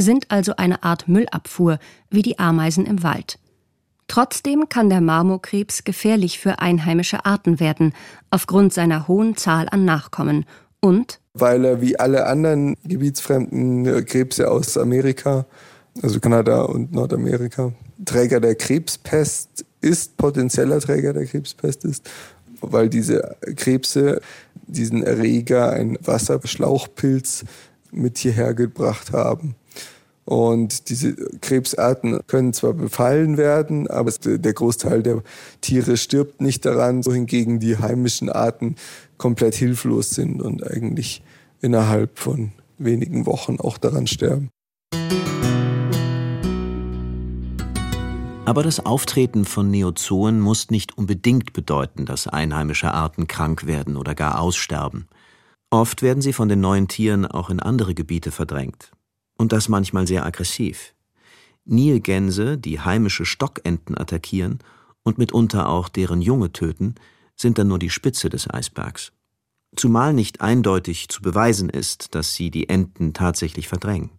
Sind 0.00 0.30
also 0.30 0.56
eine 0.56 0.82
Art 0.82 1.06
Müllabfuhr, 1.06 1.78
wie 2.08 2.22
die 2.22 2.38
Ameisen 2.38 2.86
im 2.86 3.02
Wald. 3.02 3.38
Trotzdem 4.08 4.70
kann 4.70 4.88
der 4.88 5.02
Marmorkrebs 5.02 5.84
gefährlich 5.84 6.38
für 6.38 6.60
einheimische 6.60 7.26
Arten 7.26 7.60
werden, 7.60 7.92
aufgrund 8.30 8.72
seiner 8.72 9.06
hohen 9.06 9.36
Zahl 9.36 9.68
an 9.70 9.84
Nachkommen 9.84 10.46
und 10.80 11.20
weil 11.34 11.62
er 11.66 11.82
wie 11.82 12.00
alle 12.00 12.26
anderen 12.26 12.74
gebietsfremden 12.84 14.06
Krebse 14.06 14.50
aus 14.50 14.78
Amerika, 14.78 15.44
also 16.02 16.18
Kanada 16.20 16.62
und 16.62 16.92
Nordamerika, 16.92 17.72
Träger 18.04 18.40
der 18.40 18.54
Krebspest 18.54 19.64
ist, 19.80 20.16
potenzieller 20.16 20.80
Träger 20.80 21.12
der 21.12 21.26
Krebspest 21.26 21.84
ist, 21.84 22.10
weil 22.60 22.88
diese 22.88 23.36
Krebse 23.56 24.20
diesen 24.66 25.02
Erreger, 25.02 25.72
ein 25.72 25.98
Wasserschlauchpilz, 26.02 27.44
mit 27.92 28.18
hierher 28.18 28.54
gebracht 28.54 29.12
haben. 29.12 29.56
Und 30.24 30.90
diese 30.90 31.16
Krebsarten 31.40 32.20
können 32.28 32.52
zwar 32.52 32.72
befallen 32.72 33.36
werden, 33.36 33.88
aber 33.88 34.12
der 34.12 34.52
Großteil 34.52 35.02
der 35.02 35.22
Tiere 35.60 35.96
stirbt 35.96 36.40
nicht 36.40 36.64
daran, 36.64 37.04
wohingegen 37.04 37.58
die 37.58 37.78
heimischen 37.78 38.28
Arten 38.28 38.76
komplett 39.18 39.56
hilflos 39.56 40.10
sind 40.10 40.40
und 40.40 40.64
eigentlich 40.64 41.22
innerhalb 41.60 42.18
von 42.18 42.52
wenigen 42.78 43.26
Wochen 43.26 43.58
auch 43.58 43.76
daran 43.76 44.06
sterben. 44.06 44.50
Aber 48.50 48.64
das 48.64 48.84
Auftreten 48.84 49.44
von 49.44 49.70
Neozoen 49.70 50.40
muss 50.40 50.70
nicht 50.70 50.98
unbedingt 50.98 51.52
bedeuten, 51.52 52.04
dass 52.04 52.26
einheimische 52.26 52.92
Arten 52.92 53.28
krank 53.28 53.64
werden 53.64 53.96
oder 53.96 54.16
gar 54.16 54.40
aussterben. 54.40 55.06
Oft 55.70 56.02
werden 56.02 56.20
sie 56.20 56.32
von 56.32 56.48
den 56.48 56.60
neuen 56.60 56.88
Tieren 56.88 57.26
auch 57.26 57.48
in 57.50 57.60
andere 57.60 57.94
Gebiete 57.94 58.32
verdrängt. 58.32 58.90
Und 59.38 59.52
das 59.52 59.68
manchmal 59.68 60.08
sehr 60.08 60.26
aggressiv. 60.26 60.94
Nilgänse, 61.64 62.58
die 62.58 62.80
heimische 62.80 63.24
Stockenten 63.24 63.96
attackieren 63.96 64.58
und 65.04 65.16
mitunter 65.16 65.68
auch 65.68 65.88
deren 65.88 66.20
Junge 66.20 66.50
töten, 66.50 66.96
sind 67.36 67.56
dann 67.56 67.68
nur 67.68 67.78
die 67.78 67.88
Spitze 67.88 68.30
des 68.30 68.52
Eisbergs. 68.52 69.12
Zumal 69.76 70.12
nicht 70.12 70.40
eindeutig 70.40 71.08
zu 71.08 71.22
beweisen 71.22 71.70
ist, 71.70 72.16
dass 72.16 72.34
sie 72.34 72.50
die 72.50 72.68
Enten 72.68 73.12
tatsächlich 73.14 73.68
verdrängen. 73.68 74.10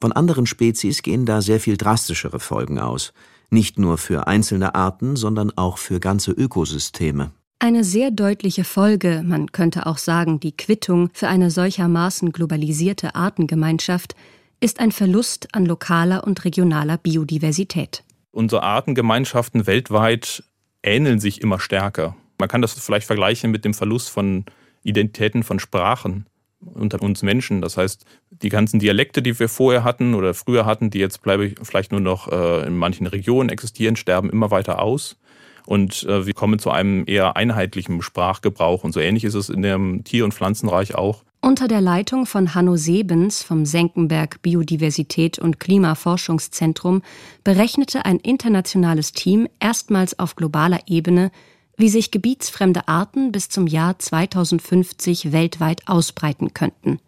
Von 0.00 0.12
anderen 0.12 0.46
Spezies 0.46 1.02
gehen 1.02 1.26
da 1.26 1.42
sehr 1.42 1.58
viel 1.58 1.76
drastischere 1.76 2.38
Folgen 2.38 2.78
aus, 2.78 3.12
nicht 3.50 3.78
nur 3.78 3.98
für 3.98 4.26
einzelne 4.26 4.74
Arten, 4.74 5.16
sondern 5.16 5.52
auch 5.56 5.78
für 5.78 6.00
ganze 6.00 6.32
Ökosysteme. 6.32 7.32
Eine 7.60 7.82
sehr 7.82 8.10
deutliche 8.10 8.62
Folge, 8.62 9.22
man 9.26 9.50
könnte 9.50 9.86
auch 9.86 9.98
sagen 9.98 10.38
die 10.38 10.56
Quittung 10.56 11.10
für 11.12 11.28
eine 11.28 11.50
solchermaßen 11.50 12.30
globalisierte 12.30 13.14
Artengemeinschaft, 13.16 14.14
ist 14.60 14.80
ein 14.80 14.92
Verlust 14.92 15.48
an 15.52 15.66
lokaler 15.66 16.24
und 16.24 16.44
regionaler 16.44 16.98
Biodiversität. 16.98 18.04
Unsere 18.30 18.62
Artengemeinschaften 18.62 19.66
weltweit 19.66 20.44
ähneln 20.82 21.18
sich 21.18 21.40
immer 21.40 21.58
stärker. 21.58 22.16
Man 22.38 22.48
kann 22.48 22.62
das 22.62 22.74
vielleicht 22.74 23.06
vergleichen 23.06 23.50
mit 23.50 23.64
dem 23.64 23.74
Verlust 23.74 24.10
von 24.10 24.44
Identitäten 24.84 25.42
von 25.42 25.58
Sprachen 25.58 26.26
unter 26.60 27.02
uns 27.02 27.22
Menschen. 27.22 27.60
Das 27.60 27.76
heißt, 27.76 28.04
die 28.30 28.48
ganzen 28.48 28.80
Dialekte, 28.80 29.22
die 29.22 29.38
wir 29.38 29.48
vorher 29.48 29.84
hatten 29.84 30.14
oder 30.14 30.34
früher 30.34 30.66
hatten, 30.66 30.90
die 30.90 30.98
jetzt 30.98 31.20
vielleicht 31.22 31.92
nur 31.92 32.00
noch 32.00 32.28
äh, 32.30 32.66
in 32.66 32.76
manchen 32.76 33.06
Regionen 33.06 33.48
existieren, 33.48 33.96
sterben 33.96 34.30
immer 34.30 34.50
weiter 34.50 34.82
aus. 34.82 35.16
Und 35.66 36.04
äh, 36.04 36.26
wir 36.26 36.32
kommen 36.32 36.58
zu 36.58 36.70
einem 36.70 37.04
eher 37.06 37.36
einheitlichen 37.36 38.00
Sprachgebrauch. 38.00 38.84
Und 38.84 38.92
so 38.92 39.00
ähnlich 39.00 39.24
ist 39.24 39.34
es 39.34 39.50
in 39.50 39.62
dem 39.62 40.02
Tier- 40.02 40.24
und 40.24 40.32
Pflanzenreich 40.32 40.94
auch. 40.94 41.24
Unter 41.40 41.68
der 41.68 41.80
Leitung 41.80 42.26
von 42.26 42.54
Hanno 42.54 42.76
Sebens 42.76 43.44
vom 43.44 43.64
Senckenberg 43.64 44.42
Biodiversität 44.42 45.38
und 45.38 45.60
Klimaforschungszentrum 45.60 47.02
berechnete 47.44 48.04
ein 48.04 48.18
internationales 48.18 49.12
Team 49.12 49.46
erstmals 49.60 50.18
auf 50.18 50.34
globaler 50.34 50.80
Ebene, 50.86 51.30
wie 51.78 51.88
sich 51.88 52.10
gebietsfremde 52.10 52.88
Arten 52.88 53.32
bis 53.32 53.48
zum 53.48 53.66
Jahr 53.66 53.98
2050 53.98 55.32
weltweit 55.32 55.86
ausbreiten 55.86 56.52
könnten. 56.52 56.98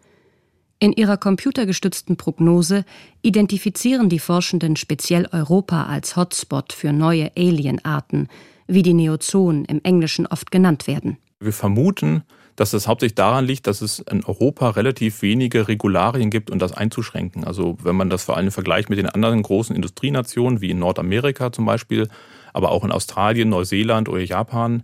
In 0.78 0.92
ihrer 0.92 1.18
computergestützten 1.18 2.16
Prognose 2.16 2.86
identifizieren 3.20 4.08
die 4.08 4.20
Forschenden 4.20 4.76
speziell 4.76 5.28
Europa 5.30 5.84
als 5.84 6.16
Hotspot 6.16 6.72
für 6.72 6.92
neue 6.92 7.32
Alienarten, 7.36 8.28
wie 8.66 8.82
die 8.82 8.94
Neozoen 8.94 9.66
im 9.66 9.80
Englischen 9.82 10.26
oft 10.26 10.50
genannt 10.50 10.86
werden. 10.86 11.18
Wir 11.40 11.52
vermuten, 11.52 12.22
dass 12.56 12.72
es 12.72 12.86
hauptsächlich 12.86 13.16
daran 13.16 13.44
liegt, 13.44 13.66
dass 13.66 13.82
es 13.82 13.98
in 13.98 14.24
Europa 14.24 14.70
relativ 14.70 15.22
wenige 15.22 15.66
Regularien 15.66 16.30
gibt, 16.30 16.50
um 16.50 16.58
das 16.58 16.72
einzuschränken. 16.72 17.44
Also 17.44 17.76
wenn 17.82 17.96
man 17.96 18.08
das 18.08 18.24
vor 18.24 18.36
allem 18.36 18.50
vergleicht 18.50 18.88
mit 18.88 18.98
den 18.98 19.08
anderen 19.08 19.42
großen 19.42 19.74
Industrienationen, 19.74 20.60
wie 20.60 20.70
in 20.70 20.78
Nordamerika 20.78 21.52
zum 21.52 21.66
Beispiel, 21.66 22.08
aber 22.52 22.70
auch 22.70 22.84
in 22.84 22.92
Australien, 22.92 23.48
Neuseeland 23.48 24.08
oder 24.08 24.20
Japan, 24.20 24.82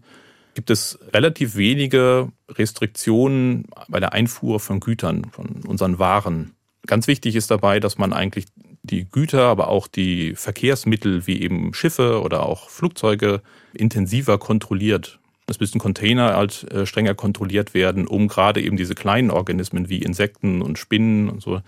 gibt 0.54 0.70
es 0.70 0.98
relativ 1.12 1.56
wenige 1.56 2.32
Restriktionen 2.48 3.66
bei 3.88 4.00
der 4.00 4.14
Einfuhr 4.14 4.58
von 4.58 4.80
Gütern, 4.80 5.26
von 5.30 5.62
unseren 5.66 5.98
Waren. 5.98 6.52
Ganz 6.86 7.06
wichtig 7.08 7.36
ist 7.36 7.50
dabei, 7.50 7.78
dass 7.78 7.98
man 7.98 8.12
eigentlich 8.12 8.46
die 8.82 9.04
Güter, 9.04 9.44
aber 9.46 9.68
auch 9.68 9.88
die 9.88 10.34
Verkehrsmittel 10.34 11.26
wie 11.26 11.42
eben 11.42 11.74
Schiffe 11.74 12.22
oder 12.22 12.46
auch 12.46 12.70
Flugzeuge 12.70 13.42
intensiver 13.74 14.38
kontrolliert. 14.38 15.18
Es 15.48 15.60
müssen 15.60 15.78
Container 15.78 16.34
halt 16.34 16.64
äh, 16.72 16.86
strenger 16.86 17.14
kontrolliert 17.14 17.74
werden, 17.74 18.06
um 18.06 18.26
gerade 18.28 18.60
eben 18.60 18.76
diese 18.76 18.94
kleinen 18.94 19.30
Organismen 19.30 19.88
wie 19.88 19.98
Insekten 19.98 20.62
und 20.62 20.78
Spinnen 20.78 21.28
und 21.28 21.42
so, 21.42 21.60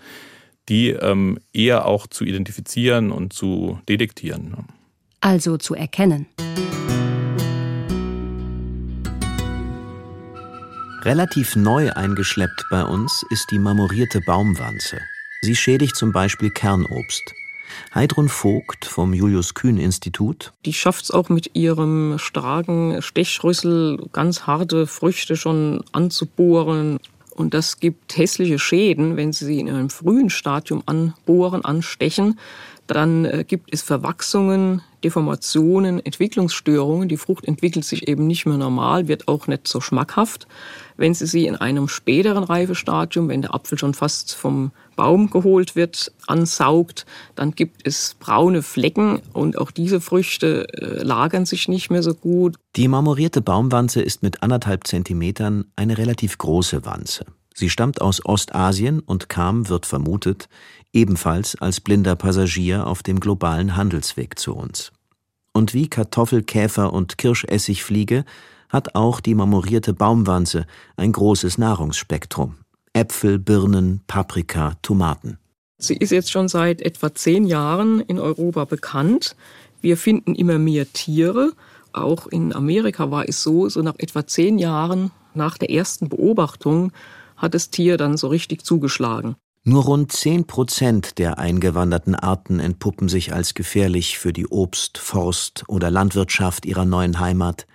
die 0.67 0.89
ähm, 0.89 1.39
eher 1.53 1.85
auch 1.85 2.07
zu 2.07 2.25
identifizieren 2.25 3.11
und 3.11 3.33
zu 3.33 3.79
detektieren. 3.87 4.65
Also 5.21 5.57
zu 5.57 5.75
erkennen. 5.75 6.27
Relativ 11.03 11.55
neu 11.55 11.91
eingeschleppt 11.91 12.65
bei 12.69 12.83
uns 12.83 13.25
ist 13.29 13.51
die 13.51 13.59
marmorierte 13.59 14.21
Baumwanze. 14.21 14.99
Sie 15.41 15.55
schädigt 15.55 15.95
zum 15.95 16.11
Beispiel 16.11 16.49
Kernobst. 16.49 17.33
Heidrun 17.95 18.29
Vogt 18.29 18.85
vom 18.85 19.13
Julius-Kühn-Institut. 19.13 20.51
Die 20.65 20.73
schafft 20.73 21.05
es 21.05 21.11
auch 21.11 21.29
mit 21.29 21.55
ihrem 21.55 22.17
starken 22.17 23.01
Stechrüssel 23.01 24.07
ganz 24.11 24.41
harte 24.41 24.87
Früchte 24.87 25.37
schon 25.37 25.83
anzubohren. 25.93 26.99
Und 27.33 27.53
das 27.53 27.79
gibt 27.79 28.17
hässliche 28.17 28.59
Schäden, 28.59 29.15
wenn 29.15 29.31
sie 29.31 29.45
sie 29.45 29.59
in 29.59 29.69
einem 29.69 29.89
frühen 29.89 30.29
Stadium 30.29 30.83
anbohren, 30.85 31.63
anstechen. 31.63 32.37
Dann 32.87 33.23
äh, 33.23 33.45
gibt 33.47 33.73
es 33.73 33.81
Verwachsungen, 33.81 34.81
Deformationen, 35.03 36.05
Entwicklungsstörungen. 36.05 37.09
Die 37.09 37.17
Frucht 37.17 37.45
entwickelt 37.45 37.85
sich 37.85 38.07
eben 38.07 38.27
nicht 38.27 38.45
mehr 38.45 38.57
normal, 38.57 39.07
wird 39.07 39.27
auch 39.27 39.47
nicht 39.47 39.67
so 39.67 39.81
schmackhaft. 39.81 40.47
Wenn 40.97 41.13
Sie 41.13 41.25
sie 41.25 41.47
in 41.47 41.55
einem 41.55 41.87
späteren 41.87 42.43
Reifestadium, 42.43 43.29
wenn 43.29 43.41
der 43.41 43.53
Apfel 43.53 43.77
schon 43.77 43.93
fast 43.93 44.35
vom 44.35 44.71
Baum 44.95 45.29
geholt 45.29 45.77
wird, 45.77 46.11
ansaugt, 46.27 47.05
dann 47.35 47.51
gibt 47.51 47.87
es 47.87 48.15
braune 48.19 48.61
Flecken 48.61 49.21
und 49.31 49.57
auch 49.57 49.71
diese 49.71 50.01
Früchte 50.01 50.67
äh, 50.73 51.03
lagern 51.03 51.45
sich 51.45 51.69
nicht 51.69 51.89
mehr 51.89 52.03
so 52.03 52.13
gut. 52.13 52.57
Die 52.75 52.89
marmorierte 52.89 53.41
Baumwanze 53.41 54.01
ist 54.01 54.23
mit 54.23 54.43
anderthalb 54.43 54.87
Zentimetern 54.87 55.65
eine 55.77 55.97
relativ 55.97 56.37
große 56.37 56.85
Wanze. 56.85 57.25
Sie 57.59 57.69
stammt 57.69 57.99
aus 57.99 58.25
Ostasien 58.25 59.01
und 59.01 59.27
kam, 59.27 59.67
wird 59.67 59.85
vermutet, 59.85 60.47
ebenfalls 60.93 61.59
als 61.59 61.81
blinder 61.81 62.15
Passagier 62.15 62.87
auf 62.87 63.03
dem 63.03 63.19
globalen 63.19 63.75
Handelsweg 63.75 64.39
zu 64.39 64.55
uns. 64.55 64.93
Und 65.51 65.73
wie 65.73 65.89
Kartoffelkäfer 65.89 66.93
und 66.93 67.17
Kirschessigfliege 67.17 68.23
hat 68.69 68.95
auch 68.95 69.19
die 69.19 69.35
marmorierte 69.35 69.93
Baumwanze 69.93 70.67
ein 70.95 71.11
großes 71.11 71.57
Nahrungsspektrum. 71.57 72.55
Äpfel, 72.93 73.39
Birnen, 73.39 74.03
Paprika, 74.07 74.75
Tomaten. 74.81 75.37
Sie 75.77 75.97
ist 75.97 76.11
jetzt 76.11 76.31
schon 76.31 76.47
seit 76.47 76.81
etwa 76.81 77.13
zehn 77.13 77.45
Jahren 77.45 77.99
in 77.99 78.19
Europa 78.19 78.63
bekannt. 78.63 79.35
Wir 79.81 79.97
finden 79.97 80.33
immer 80.33 80.59
mehr 80.59 80.89
Tiere. 80.93 81.51
Auch 81.91 82.27
in 82.27 82.55
Amerika 82.55 83.11
war 83.11 83.27
es 83.27 83.43
so, 83.43 83.67
so 83.67 83.81
nach 83.81 83.95
etwa 83.97 84.25
zehn 84.25 84.59
Jahren 84.59 85.11
nach 85.33 85.57
der 85.57 85.71
ersten 85.71 86.07
Beobachtung 86.07 86.93
hat 87.39 87.55
das 87.55 87.71
Tier 87.71 87.97
dann 87.97 88.17
so 88.17 88.27
richtig 88.27 88.63
zugeschlagen. 88.63 89.35
Nur 89.63 89.83
rund 89.83 90.11
zehn 90.11 90.45
Prozent 90.45 91.17
der 91.17 91.37
eingewanderten 91.37 92.15
Arten 92.15 92.59
entpuppen 92.59 93.09
sich 93.09 93.33
als 93.33 93.53
gefährlich 93.53 94.17
für 94.17 94.31
die 94.31 94.47
Obst-, 94.47 94.97
Forst- 94.97 95.63
oder 95.67 95.91
Landwirtschaft 95.91 96.65
ihrer 96.65 96.85
neuen 96.85 97.19
Heimat. 97.19 97.67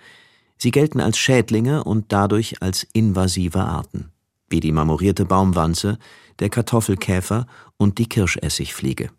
Sie 0.57 0.71
gelten 0.71 0.99
als 0.99 1.17
Schädlinge 1.17 1.83
und 1.83 2.11
dadurch 2.11 2.61
als 2.61 2.87
invasive 2.93 3.59
Arten, 3.59 4.11
wie 4.49 4.61
die 4.61 4.71
marmorierte 4.71 5.25
Baumwanze, 5.25 5.99
der 6.39 6.49
Kartoffelkäfer 6.49 7.45
und 7.77 7.97
die 7.97 8.07
Kirschessigfliege. 8.07 9.09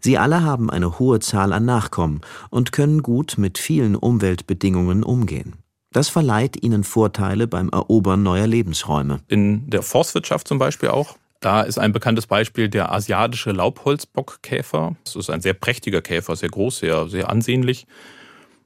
Sie 0.00 0.16
alle 0.16 0.42
haben 0.42 0.70
eine 0.70 0.98
hohe 0.98 1.20
Zahl 1.20 1.52
an 1.52 1.64
Nachkommen 1.64 2.20
und 2.50 2.72
können 2.72 3.02
gut 3.02 3.34
mit 3.36 3.58
vielen 3.58 3.96
Umweltbedingungen 3.96 5.02
umgehen. 5.02 5.54
Das 5.92 6.08
verleiht 6.08 6.62
ihnen 6.62 6.84
Vorteile 6.84 7.46
beim 7.46 7.70
Erobern 7.70 8.22
neuer 8.22 8.46
Lebensräume. 8.46 9.20
In 9.28 9.70
der 9.70 9.82
Forstwirtschaft 9.82 10.46
zum 10.46 10.58
Beispiel 10.58 10.90
auch. 10.90 11.16
Da 11.40 11.62
ist 11.62 11.78
ein 11.78 11.92
bekanntes 11.92 12.26
Beispiel 12.26 12.68
der 12.68 12.92
asiatische 12.92 13.52
Laubholzbockkäfer. 13.52 14.96
Das 15.04 15.16
ist 15.16 15.30
ein 15.30 15.40
sehr 15.40 15.54
prächtiger 15.54 16.02
Käfer, 16.02 16.34
sehr 16.36 16.48
groß, 16.48 16.78
sehr, 16.78 17.08
sehr 17.08 17.30
ansehnlich. 17.30 17.86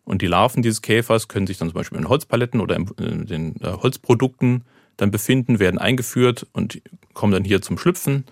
Und 0.04 0.22
die 0.22 0.26
Larven 0.26 0.62
dieses 0.62 0.82
Käfers 0.82 1.28
können 1.28 1.46
sich 1.46 1.58
dann 1.58 1.68
zum 1.68 1.74
Beispiel 1.74 1.98
in 1.98 2.08
Holzpaletten 2.08 2.60
oder 2.60 2.76
in 2.76 3.26
den 3.26 3.56
äh, 3.60 3.72
Holzprodukten 3.72 4.64
dann 4.96 5.10
befinden, 5.10 5.58
werden 5.58 5.78
eingeführt 5.78 6.46
und 6.52 6.80
kommen 7.14 7.32
dann 7.32 7.44
hier 7.44 7.62
zum 7.62 7.78
Schlüpfen. 7.78 8.24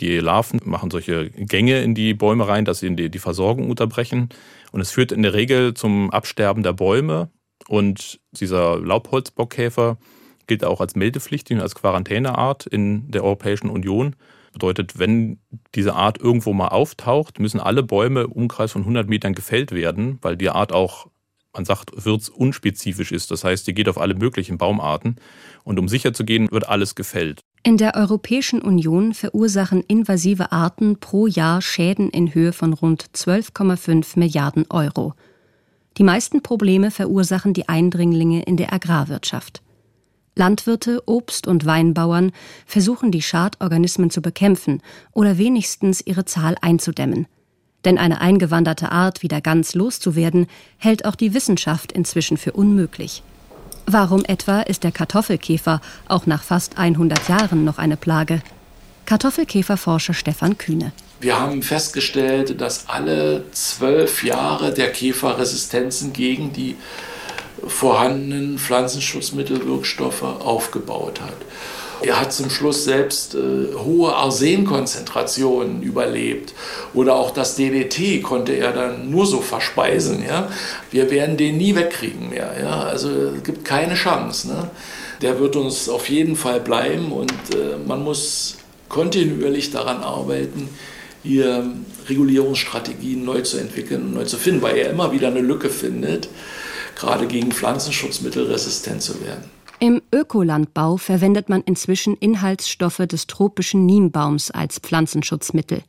Die 0.00 0.18
Larven 0.18 0.60
machen 0.64 0.90
solche 0.90 1.30
Gänge 1.30 1.82
in 1.82 1.94
die 1.94 2.14
Bäume 2.14 2.48
rein, 2.48 2.64
dass 2.64 2.80
sie 2.80 2.94
die, 2.94 3.18
Versorgung 3.18 3.70
unterbrechen. 3.70 4.28
Und 4.72 4.80
es 4.80 4.90
führt 4.90 5.12
in 5.12 5.22
der 5.22 5.34
Regel 5.34 5.74
zum 5.74 6.10
Absterben 6.10 6.62
der 6.62 6.72
Bäume. 6.72 7.28
Und 7.68 8.20
dieser 8.32 8.78
Laubholzbockkäfer 8.78 9.98
gilt 10.46 10.64
auch 10.64 10.80
als 10.80 10.94
meldepflichtig 10.94 11.56
und 11.56 11.62
als 11.62 11.74
Quarantäneart 11.74 12.66
in 12.66 13.10
der 13.10 13.24
Europäischen 13.24 13.70
Union. 13.70 14.16
Bedeutet, 14.52 14.98
wenn 14.98 15.40
diese 15.74 15.94
Art 15.94 16.18
irgendwo 16.18 16.52
mal 16.52 16.68
auftaucht, 16.68 17.40
müssen 17.40 17.60
alle 17.60 17.82
Bäume 17.82 18.22
im 18.22 18.32
Umkreis 18.32 18.72
von 18.72 18.82
100 18.82 19.08
Metern 19.08 19.34
gefällt 19.34 19.72
werden, 19.72 20.18
weil 20.22 20.36
die 20.36 20.50
Art 20.50 20.72
auch 20.72 21.08
man 21.54 21.64
sagt, 21.64 21.92
unspezifisch 21.92 23.12
ist. 23.12 23.30
Das 23.30 23.44
heißt, 23.44 23.66
die 23.66 23.74
geht 23.74 23.88
auf 23.88 23.98
alle 23.98 24.14
möglichen 24.14 24.58
Baumarten. 24.58 25.16
Und 25.62 25.78
um 25.78 25.88
sicher 25.88 26.12
zu 26.12 26.24
gehen, 26.24 26.50
wird 26.50 26.68
alles 26.68 26.94
gefällt. 26.94 27.40
In 27.62 27.76
der 27.76 27.94
Europäischen 27.94 28.60
Union 28.60 29.14
verursachen 29.14 29.82
invasive 29.82 30.52
Arten 30.52 30.98
pro 30.98 31.26
Jahr 31.26 31.62
Schäden 31.62 32.10
in 32.10 32.34
Höhe 32.34 32.52
von 32.52 32.72
rund 32.72 33.06
12,5 33.14 34.18
Milliarden 34.18 34.66
Euro. 34.68 35.14
Die 35.96 36.04
meisten 36.04 36.42
Probleme 36.42 36.90
verursachen 36.90 37.54
die 37.54 37.68
Eindringlinge 37.68 38.42
in 38.42 38.56
der 38.56 38.72
Agrarwirtschaft. 38.72 39.62
Landwirte, 40.36 41.02
Obst- 41.06 41.46
und 41.46 41.64
Weinbauern 41.64 42.32
versuchen 42.66 43.12
die 43.12 43.22
Schadorganismen 43.22 44.10
zu 44.10 44.20
bekämpfen 44.20 44.82
oder 45.12 45.38
wenigstens 45.38 46.00
ihre 46.04 46.24
Zahl 46.24 46.56
einzudämmen. 46.60 47.26
Denn 47.84 47.98
eine 47.98 48.20
eingewanderte 48.20 48.90
Art 48.90 49.22
wieder 49.22 49.40
ganz 49.40 49.74
loszuwerden, 49.74 50.46
hält 50.78 51.04
auch 51.04 51.14
die 51.14 51.34
Wissenschaft 51.34 51.92
inzwischen 51.92 52.36
für 52.36 52.52
unmöglich. 52.52 53.22
Warum 53.86 54.24
etwa 54.24 54.62
ist 54.62 54.82
der 54.82 54.92
Kartoffelkäfer 54.92 55.80
auch 56.08 56.26
nach 56.26 56.42
fast 56.42 56.78
100 56.78 57.28
Jahren 57.28 57.64
noch 57.64 57.78
eine 57.78 57.96
Plage? 57.96 58.42
Kartoffelkäferforscher 59.04 60.14
Stefan 60.14 60.56
Kühne. 60.56 60.92
Wir 61.24 61.40
haben 61.40 61.62
festgestellt, 61.62 62.60
dass 62.60 62.86
alle 62.86 63.44
zwölf 63.52 64.24
Jahre 64.24 64.74
der 64.74 64.92
Käfer 64.92 65.38
Resistenzen 65.38 66.12
gegen 66.12 66.52
die 66.52 66.76
vorhandenen 67.66 68.58
Pflanzenschutzmittelwirkstoffe 68.58 70.22
aufgebaut 70.22 71.22
hat. 71.22 71.36
Er 72.02 72.20
hat 72.20 72.34
zum 72.34 72.50
Schluss 72.50 72.84
selbst 72.84 73.34
äh, 73.34 73.74
hohe 73.74 74.14
Arsenkonzentrationen 74.14 75.82
überlebt. 75.82 76.52
Oder 76.92 77.14
auch 77.14 77.30
das 77.30 77.56
DDT 77.56 78.22
konnte 78.22 78.52
er 78.52 78.74
dann 78.74 79.10
nur 79.10 79.24
so 79.24 79.40
verspeisen. 79.40 80.22
Ja? 80.28 80.50
Wir 80.90 81.10
werden 81.10 81.38
den 81.38 81.56
nie 81.56 81.74
wegkriegen 81.74 82.28
mehr. 82.28 82.54
Ja? 82.60 82.82
Also 82.82 83.08
es 83.08 83.42
gibt 83.44 83.64
keine 83.64 83.94
Chance. 83.94 84.48
Ne? 84.48 84.68
Der 85.22 85.40
wird 85.40 85.56
uns 85.56 85.88
auf 85.88 86.10
jeden 86.10 86.36
Fall 86.36 86.60
bleiben 86.60 87.12
und 87.12 87.32
äh, 87.54 87.78
man 87.86 88.04
muss 88.04 88.58
kontinuierlich 88.90 89.70
daran 89.70 90.02
arbeiten, 90.02 90.68
hier 91.24 91.72
Regulierungsstrategien 92.08 93.24
neu 93.24 93.40
zu 93.40 93.58
entwickeln 93.58 94.02
und 94.02 94.14
neu 94.14 94.24
zu 94.24 94.36
finden, 94.36 94.62
weil 94.62 94.76
er 94.76 94.90
immer 94.90 95.10
wieder 95.10 95.28
eine 95.28 95.40
Lücke 95.40 95.70
findet, 95.70 96.28
gerade 96.94 97.26
gegen 97.26 97.50
Pflanzenschutzmittel 97.50 98.46
resistent 98.46 99.02
zu 99.02 99.20
werden. 99.22 99.44
Im 99.80 100.00
Ökolandbau 100.12 100.96
verwendet 100.98 101.48
man 101.48 101.62
inzwischen 101.62 102.16
Inhaltsstoffe 102.16 103.02
des 103.08 103.26
tropischen 103.26 103.84
Niembaums 103.86 104.50
als 104.50 104.78
Pflanzenschutzmittel. 104.78 105.82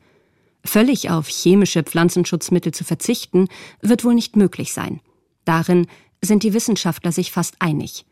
Völlig 0.64 1.12
auf 1.12 1.28
chemische 1.28 1.84
Pflanzenschutzmittel 1.84 2.74
zu 2.74 2.84
verzichten, 2.84 3.48
wird 3.82 4.04
wohl 4.04 4.16
nicht 4.16 4.36
möglich 4.36 4.74
sein. 4.74 5.00
Darin 5.44 5.86
sind 6.24 6.42
die 6.44 6.54
Wissenschaftler 6.54 7.12
sich 7.12 7.32
fast 7.32 7.56
einig. 7.60 8.06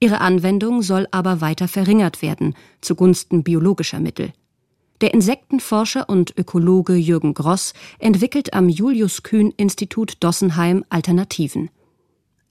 Ihre 0.00 0.20
Anwendung 0.20 0.82
soll 0.82 1.08
aber 1.10 1.40
weiter 1.40 1.66
verringert 1.66 2.22
werden, 2.22 2.54
zugunsten 2.80 3.42
biologischer 3.42 3.98
Mittel. 3.98 4.32
Der 5.00 5.14
Insektenforscher 5.14 6.08
und 6.08 6.36
Ökologe 6.36 6.94
Jürgen 6.94 7.32
Gross 7.32 7.72
entwickelt 8.00 8.52
am 8.52 8.68
Julius 8.68 9.22
Kühn 9.22 9.52
Institut 9.56 10.16
Dossenheim 10.20 10.84
Alternativen. 10.88 11.70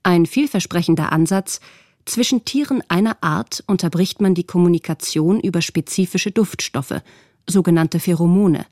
Ein 0.02 0.24
vielversprechender 0.24 1.12
Ansatz, 1.12 1.60
zwischen 2.06 2.46
Tieren 2.46 2.82
einer 2.88 3.18
Art 3.22 3.62
unterbricht 3.66 4.22
man 4.22 4.34
die 4.34 4.44
Kommunikation 4.44 5.40
über 5.40 5.60
spezifische 5.60 6.30
Duftstoffe, 6.30 7.02
sogenannte 7.46 8.00
Pheromone. 8.00 8.64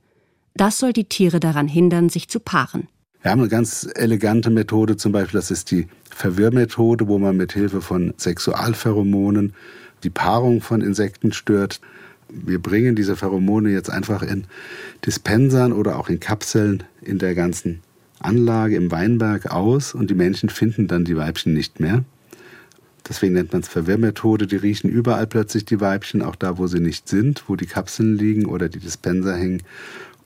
Das 0.54 0.78
soll 0.78 0.94
die 0.94 1.04
Tiere 1.04 1.38
daran 1.38 1.68
hindern, 1.68 2.08
sich 2.08 2.28
zu 2.28 2.40
paaren. 2.40 2.88
Wir 3.20 3.30
haben 3.30 3.40
eine 3.40 3.50
ganz 3.50 3.86
elegante 3.94 4.48
Methode, 4.48 4.96
zum 4.96 5.12
Beispiel, 5.12 5.38
das 5.38 5.50
ist 5.50 5.70
die 5.70 5.86
Verwirrmethode, 6.08 7.08
wo 7.08 7.18
man 7.18 7.36
mit 7.36 7.52
Hilfe 7.52 7.82
von 7.82 8.14
Sexualpheromonen 8.16 9.52
die 10.02 10.10
Paarung 10.10 10.62
von 10.62 10.80
Insekten 10.80 11.32
stört. 11.32 11.80
Wir 12.28 12.60
bringen 12.60 12.96
diese 12.96 13.16
Pheromone 13.16 13.70
jetzt 13.70 13.90
einfach 13.90 14.22
in 14.22 14.44
Dispensern 15.04 15.72
oder 15.72 15.98
auch 15.98 16.08
in 16.08 16.20
Kapseln 16.20 16.82
in 17.02 17.18
der 17.18 17.34
ganzen 17.34 17.80
Anlage 18.18 18.76
im 18.76 18.90
Weinberg 18.90 19.50
aus 19.50 19.94
und 19.94 20.10
die 20.10 20.14
Menschen 20.14 20.48
finden 20.48 20.88
dann 20.88 21.04
die 21.04 21.16
Weibchen 21.16 21.52
nicht 21.52 21.80
mehr. 21.80 22.04
Deswegen 23.08 23.34
nennt 23.34 23.52
man 23.52 23.62
es 23.62 23.68
Verwirrmethode. 23.68 24.46
Die 24.46 24.56
riechen 24.56 24.90
überall 24.90 25.26
plötzlich 25.26 25.64
die 25.64 25.80
Weibchen, 25.80 26.22
auch 26.22 26.34
da, 26.34 26.58
wo 26.58 26.66
sie 26.66 26.80
nicht 26.80 27.08
sind, 27.08 27.44
wo 27.46 27.54
die 27.54 27.66
Kapseln 27.66 28.16
liegen 28.16 28.46
oder 28.46 28.68
die 28.68 28.80
Dispenser 28.80 29.36
hängen. 29.36 29.62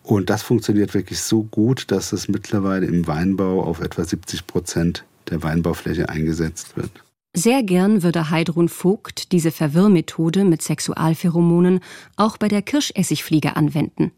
Und 0.02 0.30
das 0.30 0.42
funktioniert 0.42 0.94
wirklich 0.94 1.20
so 1.20 1.42
gut, 1.42 1.90
dass 1.90 2.12
es 2.12 2.28
mittlerweile 2.28 2.86
im 2.86 3.06
Weinbau 3.06 3.62
auf 3.62 3.80
etwa 3.80 4.04
70 4.04 4.46
Prozent 4.46 5.04
der 5.28 5.42
Weinbaufläche 5.42 6.08
eingesetzt 6.08 6.76
wird. 6.76 6.90
Sehr 7.32 7.62
gern 7.62 8.02
würde 8.02 8.30
Heidrun 8.30 8.68
Vogt 8.68 9.30
diese 9.30 9.52
Verwirrmethode 9.52 10.44
mit 10.44 10.62
Sexualpheromonen 10.62 11.80
auch 12.16 12.36
bei 12.36 12.48
der 12.48 12.60
Kirschessigfliege 12.60 13.54
anwenden. 13.54 14.10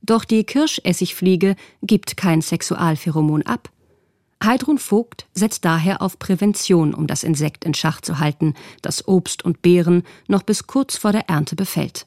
Doch 0.00 0.24
die 0.24 0.44
Kirschessigfliege 0.44 1.56
gibt 1.82 2.16
kein 2.16 2.40
Sexualpheromon 2.40 3.42
ab. 3.42 3.70
Heidrun 4.42 4.78
Vogt 4.78 5.26
setzt 5.34 5.64
daher 5.64 6.02
auf 6.02 6.18
Prävention, 6.18 6.94
um 6.94 7.06
das 7.06 7.22
Insekt 7.22 7.64
in 7.64 7.74
Schach 7.74 8.00
zu 8.00 8.18
halten, 8.18 8.54
das 8.82 9.06
Obst 9.06 9.44
und 9.44 9.62
Beeren 9.62 10.02
noch 10.26 10.42
bis 10.42 10.66
kurz 10.66 10.96
vor 10.96 11.12
der 11.12 11.28
Ernte 11.28 11.56
befällt. 11.56 12.06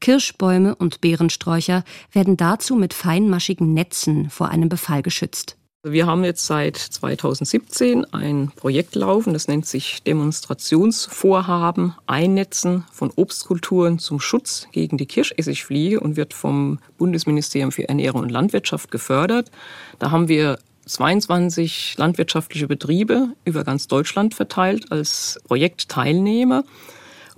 Kirschbäume 0.00 0.74
und 0.76 1.00
Beerensträucher 1.00 1.82
werden 2.12 2.36
dazu 2.36 2.76
mit 2.76 2.94
feinmaschigen 2.94 3.74
Netzen 3.74 4.30
vor 4.30 4.48
einem 4.48 4.68
Befall 4.68 5.02
geschützt. 5.02 5.56
Wir 5.92 6.06
haben 6.06 6.24
jetzt 6.24 6.46
seit 6.46 6.76
2017 6.76 8.04
ein 8.12 8.50
Projekt 8.54 8.94
laufen, 8.94 9.32
das 9.32 9.48
nennt 9.48 9.66
sich 9.66 10.02
Demonstrationsvorhaben 10.02 11.94
Einnetzen 12.06 12.84
von 12.92 13.10
Obstkulturen 13.14 13.98
zum 13.98 14.20
Schutz 14.20 14.68
gegen 14.72 14.98
die 14.98 15.06
Kirschessigfliege 15.06 16.00
und 16.00 16.16
wird 16.16 16.34
vom 16.34 16.78
Bundesministerium 16.98 17.72
für 17.72 17.88
Ernährung 17.88 18.22
und 18.22 18.30
Landwirtschaft 18.30 18.90
gefördert. 18.90 19.50
Da 19.98 20.10
haben 20.10 20.28
wir 20.28 20.58
22 20.86 21.96
landwirtschaftliche 21.98 22.66
Betriebe 22.66 23.28
über 23.44 23.64
ganz 23.64 23.86
Deutschland 23.86 24.34
verteilt 24.34 24.90
als 24.90 25.40
Projektteilnehmer. 25.44 26.64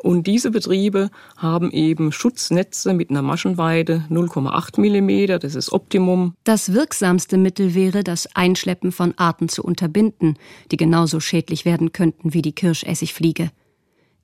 Und 0.03 0.27
diese 0.27 0.51
Betriebe 0.51 1.11
haben 1.37 1.71
eben 1.71 2.11
Schutznetze 2.11 2.95
mit 2.95 3.11
einer 3.11 3.23
Maschenweite 3.23 4.05
0,8 4.09 4.81
mm, 4.81 5.39
das 5.41 5.55
ist 5.55 5.73
Optimum. 5.73 6.35
Das 6.45 6.73
wirksamste 6.73 7.37
Mittel 7.37 7.75
wäre, 7.75 8.03
das 8.03 8.35
Einschleppen 8.35 8.93
von 8.93 9.13
Arten 9.19 9.49
zu 9.49 9.63
unterbinden, 9.63 10.39
die 10.71 10.79
genauso 10.79 11.21
schädlich 11.21 11.67
werden 11.67 11.93
könnten 11.93 12.33
wie 12.33 12.41
die 12.43 12.53
Kirschessigfliege. 12.53 13.51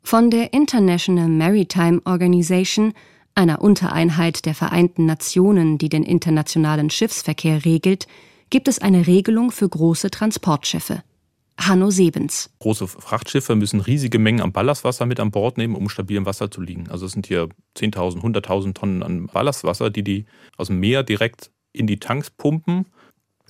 Von 0.03 0.31
der 0.31 0.55
International 0.55 1.29
Maritime 1.29 2.01
Organization, 2.05 2.95
einer 3.35 3.61
Untereinheit 3.61 4.47
der 4.47 4.55
Vereinten 4.55 5.05
Nationen, 5.05 5.77
die 5.77 5.91
den 5.91 6.05
internationalen 6.05 6.89
Schiffsverkehr 6.89 7.67
regelt, 7.67 8.07
gibt 8.49 8.69
es 8.69 8.79
eine 8.79 9.07
Regelung 9.07 9.51
für 9.51 9.69
große 9.69 10.11
Transportschiffe. 10.11 11.03
Hanno 11.59 11.91
Sebens. 11.91 12.51
Große 12.59 12.87
Frachtschiffe 12.87 13.57
müssen 13.57 13.81
riesige 13.81 14.19
Mengen 14.19 14.41
an 14.41 14.53
Ballastwasser 14.53 15.07
mit 15.07 15.21
an 15.21 15.31
Bord 15.31 15.57
nehmen, 15.57 15.75
um 15.75 15.89
stabil 15.89 16.17
im 16.17 16.27
Wasser 16.27 16.51
zu 16.51 16.61
liegen. 16.61 16.89
Also 16.91 17.07
es 17.07 17.13
sind 17.13 17.27
hier 17.27 17.49
10.000, 17.77 18.21
100.000 18.21 18.75
Tonnen 18.75 19.03
an 19.03 19.27
Ballastwasser, 19.27 19.91
die 19.91 20.03
die 20.03 20.27
aus 20.57 20.69
dem 20.69 20.81
Meer 20.81 21.03
direkt 21.03 21.51
in 21.73 21.87
die 21.87 21.99
Tanks 21.99 22.31
pumpen. 22.31 22.87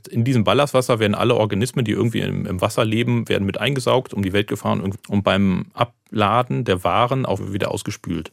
In 0.09 0.25
diesem 0.25 0.45
Ballastwasser 0.45 1.01
werden 1.01 1.15
alle 1.15 1.35
Organismen, 1.35 1.85
die 1.85 1.93
irgendwie 1.93 2.21
im, 2.21 2.61
Wasser 2.61 2.85
leben, 2.85 3.29
werden 3.29 3.45
mit 3.45 3.59
eingesaugt, 3.59 4.15
um 4.15 4.23
die 4.23 4.33
Welt 4.33 4.47
gefahren 4.47 4.81
und 4.81 5.25
beim 5.25 5.67
Abladen 5.75 6.65
der 6.65 6.85
Waren 6.85 7.27
auch 7.27 7.53
wieder 7.53 7.73
ausgespült. 7.73 8.33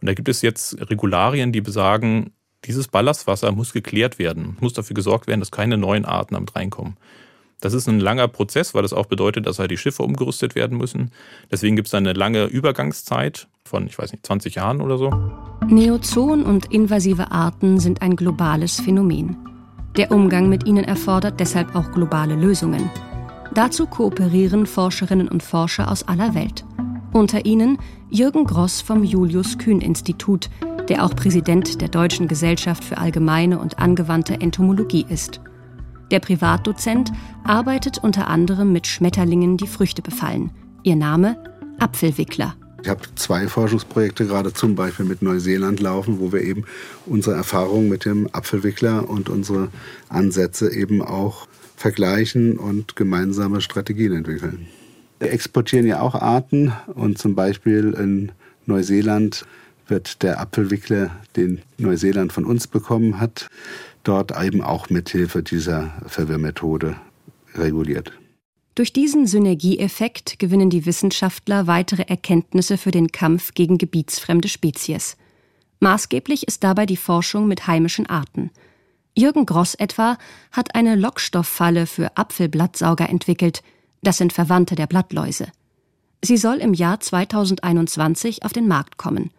Und 0.00 0.06
da 0.06 0.14
gibt 0.14 0.28
es 0.28 0.42
jetzt 0.42 0.76
Regularien, 0.90 1.50
die 1.50 1.62
besagen, 1.62 2.32
dieses 2.66 2.88
Ballastwasser 2.88 3.52
muss 3.52 3.72
geklärt 3.72 4.18
werden, 4.18 4.56
muss 4.60 4.74
dafür 4.74 4.94
gesorgt 4.94 5.26
werden, 5.26 5.40
dass 5.40 5.50
keine 5.50 5.78
neuen 5.78 6.04
Arten 6.04 6.34
damit 6.34 6.54
reinkommen. 6.54 6.96
Das 7.64 7.72
ist 7.72 7.88
ein 7.88 7.98
langer 7.98 8.28
Prozess, 8.28 8.74
weil 8.74 8.82
das 8.82 8.92
auch 8.92 9.06
bedeutet, 9.06 9.46
dass 9.46 9.58
halt 9.58 9.70
die 9.70 9.78
Schiffe 9.78 10.02
umgerüstet 10.02 10.54
werden 10.54 10.76
müssen. 10.76 11.10
Deswegen 11.50 11.76
gibt 11.76 11.88
es 11.88 11.94
eine 11.94 12.12
lange 12.12 12.44
Übergangszeit 12.44 13.48
von, 13.64 13.86
ich 13.86 13.98
weiß 13.98 14.12
nicht, 14.12 14.26
20 14.26 14.56
Jahren 14.56 14.82
oder 14.82 14.98
so. 14.98 15.10
Neozoen 15.66 16.42
und 16.42 16.70
invasive 16.74 17.30
Arten 17.30 17.80
sind 17.80 18.02
ein 18.02 18.16
globales 18.16 18.80
Phänomen. 18.80 19.38
Der 19.96 20.12
Umgang 20.12 20.50
mit 20.50 20.66
ihnen 20.66 20.84
erfordert 20.84 21.40
deshalb 21.40 21.74
auch 21.74 21.90
globale 21.90 22.34
Lösungen. 22.34 22.90
Dazu 23.54 23.86
kooperieren 23.86 24.66
Forscherinnen 24.66 25.28
und 25.28 25.42
Forscher 25.42 25.90
aus 25.90 26.06
aller 26.06 26.34
Welt. 26.34 26.66
Unter 27.14 27.46
ihnen 27.46 27.78
Jürgen 28.10 28.44
Gross 28.44 28.82
vom 28.82 29.04
Julius 29.04 29.56
Kühn 29.56 29.80
Institut, 29.80 30.50
der 30.90 31.02
auch 31.02 31.16
Präsident 31.16 31.80
der 31.80 31.88
Deutschen 31.88 32.28
Gesellschaft 32.28 32.84
für 32.84 32.98
allgemeine 32.98 33.58
und 33.58 33.78
angewandte 33.78 34.34
Entomologie 34.34 35.06
ist. 35.08 35.40
Der 36.10 36.20
Privatdozent 36.20 37.12
arbeitet 37.44 37.98
unter 37.98 38.28
anderem 38.28 38.72
mit 38.72 38.86
Schmetterlingen, 38.86 39.56
die 39.56 39.66
Früchte 39.66 40.02
befallen. 40.02 40.50
Ihr 40.82 40.96
Name 40.96 41.36
Apfelwickler. 41.78 42.56
Ich 42.82 42.90
habe 42.90 43.00
zwei 43.14 43.48
Forschungsprojekte 43.48 44.26
gerade 44.26 44.52
zum 44.52 44.74
Beispiel 44.74 45.06
mit 45.06 45.22
Neuseeland 45.22 45.80
laufen, 45.80 46.20
wo 46.20 46.32
wir 46.32 46.42
eben 46.42 46.64
unsere 47.06 47.34
Erfahrungen 47.34 47.88
mit 47.88 48.04
dem 48.04 48.28
Apfelwickler 48.32 49.08
und 49.08 49.30
unsere 49.30 49.68
Ansätze 50.10 50.70
eben 50.70 51.00
auch 51.00 51.48
vergleichen 51.76 52.58
und 52.58 52.94
gemeinsame 52.94 53.62
Strategien 53.62 54.12
entwickeln. 54.12 54.66
Wir 55.18 55.32
exportieren 55.32 55.86
ja 55.86 56.00
auch 56.00 56.14
Arten 56.14 56.72
und 56.94 57.16
zum 57.16 57.34
Beispiel 57.34 57.94
in 57.98 58.32
Neuseeland 58.66 59.46
wird 59.86 60.22
der 60.22 60.40
Apfelwickler, 60.40 61.10
den 61.36 61.62
Neuseeland 61.78 62.32
von 62.32 62.44
uns 62.44 62.66
bekommen 62.66 63.20
hat, 63.20 63.48
dort 64.02 64.32
eben 64.40 64.62
auch 64.62 64.90
mit 64.90 65.08
Hilfe 65.10 65.42
dieser 65.42 65.92
Verwirrmethode 66.06 66.96
reguliert. 67.54 68.12
Durch 68.74 68.92
diesen 68.92 69.26
Synergieeffekt 69.26 70.38
gewinnen 70.40 70.68
die 70.68 70.84
Wissenschaftler 70.84 71.66
weitere 71.68 72.02
Erkenntnisse 72.02 72.76
für 72.76 72.90
den 72.90 73.12
Kampf 73.12 73.54
gegen 73.54 73.78
gebietsfremde 73.78 74.48
Spezies. 74.48 75.16
Maßgeblich 75.78 76.48
ist 76.48 76.64
dabei 76.64 76.86
die 76.86 76.96
Forschung 76.96 77.46
mit 77.46 77.66
heimischen 77.66 78.06
Arten. 78.06 78.50
Jürgen 79.16 79.46
Gross 79.46 79.76
etwa 79.76 80.18
hat 80.50 80.74
eine 80.74 80.96
Lockstofffalle 80.96 81.86
für 81.86 82.16
Apfelblattsauger 82.16 83.08
entwickelt. 83.08 83.62
Das 84.02 84.18
sind 84.18 84.32
Verwandte 84.32 84.74
der 84.74 84.88
Blattläuse. 84.88 85.46
Sie 86.24 86.36
soll 86.36 86.56
im 86.56 86.74
Jahr 86.74 86.98
2021 86.98 88.44
auf 88.44 88.52
den 88.52 88.66
Markt 88.66 88.96
kommen. 88.96 89.30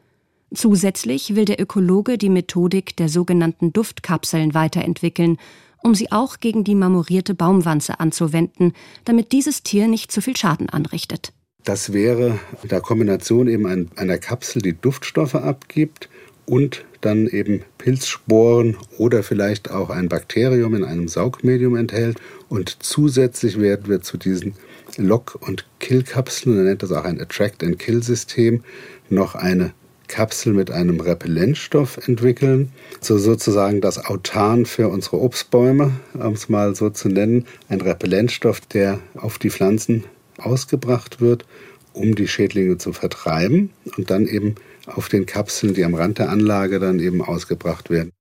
Zusätzlich 0.53 1.35
will 1.35 1.45
der 1.45 1.59
Ökologe 1.59 2.17
die 2.17 2.29
Methodik 2.29 2.95
der 2.95 3.09
sogenannten 3.09 3.73
Duftkapseln 3.73 4.53
weiterentwickeln 4.53 5.37
um 5.85 5.93
sie 5.93 6.11
auch 6.11 6.39
gegen 6.39 6.63
die 6.63 6.73
marmorierte 6.73 7.35
Baumwanze 7.35 7.99
anzuwenden, 7.99 8.73
damit 9.05 9.31
dieses 9.31 9.61
Tier 9.61 9.87
nicht 9.87 10.11
zu 10.11 10.19
viel 10.19 10.35
Schaden 10.35 10.67
anrichtet. 10.67 11.31
Das 11.63 11.93
wäre 11.93 12.39
in 12.63 12.69
der 12.69 12.81
Kombination 12.81 13.47
eben 13.47 13.67
ein, 13.67 13.91
einer 13.95 14.17
Kapsel, 14.17 14.63
die 14.63 14.73
Duftstoffe 14.73 15.35
abgibt 15.35 16.09
und 16.47 16.85
dann 17.01 17.27
eben 17.27 17.61
Pilzsporen 17.77 18.77
oder 18.97 19.21
vielleicht 19.21 19.69
auch 19.69 19.91
ein 19.91 20.09
Bakterium 20.09 20.73
in 20.73 20.83
einem 20.83 21.07
Saugmedium 21.07 21.75
enthält. 21.75 22.17
Und 22.49 22.77
zusätzlich 22.81 23.59
werden 23.59 23.87
wir 23.87 24.01
zu 24.01 24.17
diesen 24.17 24.55
Lock- 24.97 25.37
und 25.39 25.67
Kill-Kapseln, 25.79 26.55
man 26.55 26.65
nennt 26.65 26.81
das 26.81 26.91
auch 26.91 27.03
ein 27.03 27.21
Attract-and-Kill-System, 27.21 28.63
noch 29.09 29.35
eine 29.35 29.73
Kapsel 30.07 30.53
mit 30.53 30.71
einem 30.71 30.99
Repellentstoff 30.99 32.07
entwickeln, 32.07 32.71
so 33.01 33.17
sozusagen 33.17 33.81
das 33.81 34.05
Autan 34.05 34.65
für 34.65 34.89
unsere 34.89 35.19
Obstbäume, 35.19 35.91
um 36.13 36.33
es 36.33 36.49
mal 36.49 36.75
so 36.75 36.89
zu 36.89 37.09
nennen, 37.09 37.45
ein 37.69 37.81
Repellentstoff, 37.81 38.61
der 38.61 38.99
auf 39.15 39.37
die 39.39 39.49
Pflanzen 39.49 40.03
ausgebracht 40.37 41.21
wird, 41.21 41.45
um 41.93 42.15
die 42.15 42.27
Schädlinge 42.27 42.77
zu 42.77 42.93
vertreiben 42.93 43.71
und 43.97 44.09
dann 44.09 44.25
eben 44.25 44.55
auf 44.85 45.09
den 45.09 45.25
Kapseln, 45.25 45.73
die 45.73 45.83
am 45.83 45.95
Rand 45.95 46.19
der 46.19 46.29
Anlage 46.29 46.79
dann 46.79 46.99
eben 46.99 47.21
ausgebracht 47.21 47.89
werden. 47.89 48.11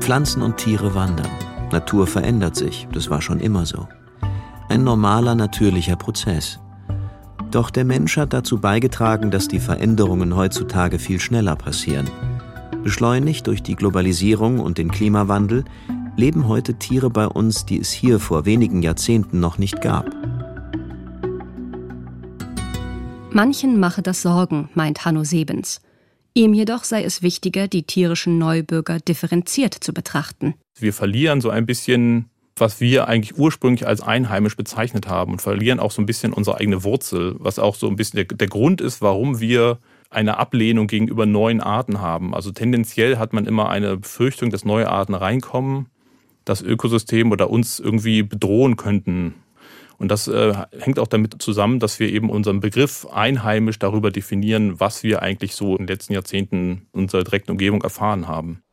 Pflanzen 0.00 0.42
und 0.42 0.58
Tiere 0.58 0.94
wandern. 0.94 1.30
Natur 1.72 2.06
verändert 2.06 2.56
sich, 2.56 2.86
das 2.92 3.10
war 3.10 3.22
schon 3.22 3.40
immer 3.40 3.66
so. 3.66 3.88
Ein 4.68 4.84
normaler, 4.84 5.34
natürlicher 5.34 5.96
Prozess. 5.96 6.58
Doch 7.50 7.70
der 7.70 7.84
Mensch 7.84 8.16
hat 8.16 8.32
dazu 8.32 8.60
beigetragen, 8.60 9.30
dass 9.30 9.48
die 9.48 9.60
Veränderungen 9.60 10.34
heutzutage 10.34 10.98
viel 10.98 11.20
schneller 11.20 11.56
passieren. 11.56 12.10
Beschleunigt 12.82 13.46
durch 13.46 13.62
die 13.62 13.76
Globalisierung 13.76 14.60
und 14.60 14.78
den 14.78 14.90
Klimawandel 14.90 15.64
leben 16.16 16.48
heute 16.48 16.74
Tiere 16.74 17.10
bei 17.10 17.26
uns, 17.26 17.64
die 17.64 17.80
es 17.80 17.90
hier 17.90 18.20
vor 18.20 18.44
wenigen 18.44 18.82
Jahrzehnten 18.82 19.40
noch 19.40 19.58
nicht 19.58 19.80
gab. 19.80 20.10
Manchen 23.30 23.80
mache 23.80 24.00
das 24.00 24.22
Sorgen, 24.22 24.68
meint 24.74 25.04
Hanno 25.04 25.24
Sebens. 25.24 25.80
Ihm 26.34 26.52
jedoch 26.52 26.84
sei 26.84 27.04
es 27.04 27.22
wichtiger, 27.22 27.68
die 27.68 27.84
tierischen 27.84 28.38
Neubürger 28.38 28.98
differenziert 28.98 29.74
zu 29.74 29.92
betrachten. 29.92 30.54
Wir 30.78 30.92
verlieren 30.92 31.40
so 31.40 31.50
ein 31.50 31.66
bisschen, 31.66 32.26
was 32.56 32.80
wir 32.80 33.08
eigentlich 33.08 33.36
ursprünglich 33.38 33.86
als 33.86 34.00
einheimisch 34.00 34.56
bezeichnet 34.56 35.08
haben 35.08 35.32
und 35.32 35.42
verlieren 35.42 35.80
auch 35.80 35.90
so 35.90 36.00
ein 36.00 36.06
bisschen 36.06 36.32
unsere 36.32 36.58
eigene 36.58 36.84
Wurzel, 36.84 37.34
was 37.38 37.58
auch 37.58 37.74
so 37.74 37.88
ein 37.88 37.96
bisschen 37.96 38.16
der, 38.16 38.36
der 38.36 38.48
Grund 38.48 38.80
ist, 38.80 39.02
warum 39.02 39.40
wir 39.40 39.78
eine 40.10 40.38
Ablehnung 40.38 40.86
gegenüber 40.86 41.26
neuen 41.26 41.60
Arten 41.60 42.00
haben. 42.00 42.34
Also 42.34 42.52
tendenziell 42.52 43.18
hat 43.18 43.32
man 43.32 43.46
immer 43.46 43.68
eine 43.68 43.96
Befürchtung, 43.96 44.50
dass 44.50 44.64
neue 44.64 44.88
Arten 44.88 45.14
reinkommen, 45.14 45.86
das 46.44 46.62
Ökosystem 46.62 47.32
oder 47.32 47.50
uns 47.50 47.80
irgendwie 47.80 48.22
bedrohen 48.22 48.76
könnten. 48.76 49.34
Und 49.98 50.08
das 50.08 50.28
äh, 50.28 50.54
hängt 50.78 50.98
auch 50.98 51.06
damit 51.06 51.40
zusammen, 51.42 51.80
dass 51.80 51.98
wir 51.98 52.12
eben 52.12 52.30
unseren 52.30 52.60
Begriff 52.60 53.06
einheimisch 53.12 53.78
darüber 53.78 54.10
definieren, 54.10 54.78
was 54.78 55.02
wir 55.02 55.22
eigentlich 55.22 55.54
so 55.54 55.72
in 55.72 55.86
den 55.86 55.88
letzten 55.88 56.12
Jahrzehnten 56.12 56.88
in 56.92 57.00
unserer 57.02 57.24
direkten 57.24 57.52
Umgebung 57.52 57.82
erfahren 57.82 58.28
haben. 58.28 58.63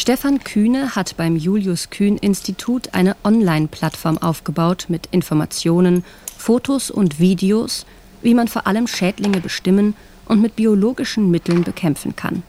Stefan 0.00 0.38
Kühne 0.44 0.94
hat 0.94 1.16
beim 1.16 1.34
Julius 1.34 1.90
Kühn 1.90 2.18
Institut 2.18 2.94
eine 2.94 3.16
Online-Plattform 3.24 4.16
aufgebaut 4.18 4.84
mit 4.86 5.08
Informationen, 5.10 6.04
Fotos 6.36 6.92
und 6.92 7.18
Videos, 7.18 7.84
wie 8.22 8.32
man 8.32 8.46
vor 8.46 8.68
allem 8.68 8.86
Schädlinge 8.86 9.40
bestimmen 9.40 9.96
und 10.26 10.40
mit 10.40 10.54
biologischen 10.54 11.32
Mitteln 11.32 11.64
bekämpfen 11.64 12.14
kann. 12.14 12.44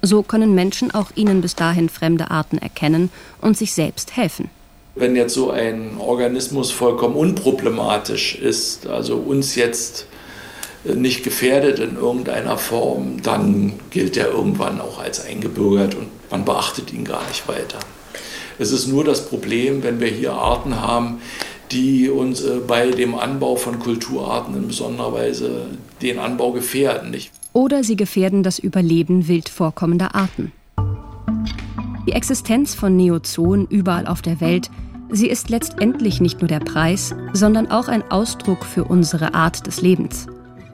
So 0.00 0.22
können 0.22 0.54
Menschen 0.54 0.94
auch 0.94 1.10
ihnen 1.16 1.40
bis 1.40 1.56
dahin 1.56 1.88
fremde 1.88 2.30
Arten 2.30 2.58
erkennen 2.58 3.10
und 3.40 3.56
sich 3.56 3.72
selbst 3.72 4.16
helfen. 4.16 4.48
Wenn 4.94 5.16
jetzt 5.16 5.34
so 5.34 5.50
ein 5.50 5.96
Organismus 5.98 6.70
vollkommen 6.70 7.16
unproblematisch 7.16 8.36
ist, 8.36 8.86
also 8.86 9.16
uns 9.16 9.56
jetzt 9.56 10.06
nicht 10.84 11.24
gefährdet 11.24 11.78
in 11.78 11.96
irgendeiner 11.96 12.58
Form, 12.58 13.22
dann 13.22 13.74
gilt 13.90 14.16
er 14.16 14.28
irgendwann 14.28 14.80
auch 14.80 14.98
als 14.98 15.24
eingebürgert 15.24 15.94
und 15.94 16.08
man 16.30 16.44
beachtet 16.44 16.92
ihn 16.92 17.04
gar 17.04 17.26
nicht 17.28 17.48
weiter. 17.48 17.78
Es 18.58 18.72
ist 18.72 18.86
nur 18.86 19.04
das 19.04 19.26
Problem, 19.28 19.82
wenn 19.82 20.00
wir 20.00 20.08
hier 20.08 20.32
Arten 20.32 20.80
haben, 20.80 21.20
die 21.72 22.08
uns 22.08 22.42
äh, 22.42 22.60
bei 22.66 22.90
dem 22.90 23.14
Anbau 23.14 23.56
von 23.56 23.78
Kulturarten 23.78 24.54
in 24.54 24.68
besonderer 24.68 25.12
Weise 25.12 25.66
den 26.00 26.18
Anbau 26.18 26.52
gefährden. 26.52 27.14
Oder 27.52 27.82
sie 27.82 27.96
gefährden 27.96 28.42
das 28.42 28.58
Überleben 28.58 29.28
wild 29.28 29.48
vorkommender 29.48 30.14
Arten. 30.14 30.52
Die 32.06 32.12
Existenz 32.12 32.74
von 32.74 32.96
Neozoen 32.96 33.66
überall 33.66 34.06
auf 34.06 34.22
der 34.22 34.40
Welt 34.40 34.70
Sie 35.08 35.28
ist 35.28 35.50
letztendlich 35.50 36.20
nicht 36.20 36.40
nur 36.40 36.48
der 36.48 36.58
Preis, 36.58 37.14
sondern 37.32 37.70
auch 37.70 37.86
ein 37.86 38.10
Ausdruck 38.10 38.64
für 38.64 38.84
unsere 38.84 39.34
Art 39.34 39.66
des 39.66 39.80
Lebens. 39.80 40.26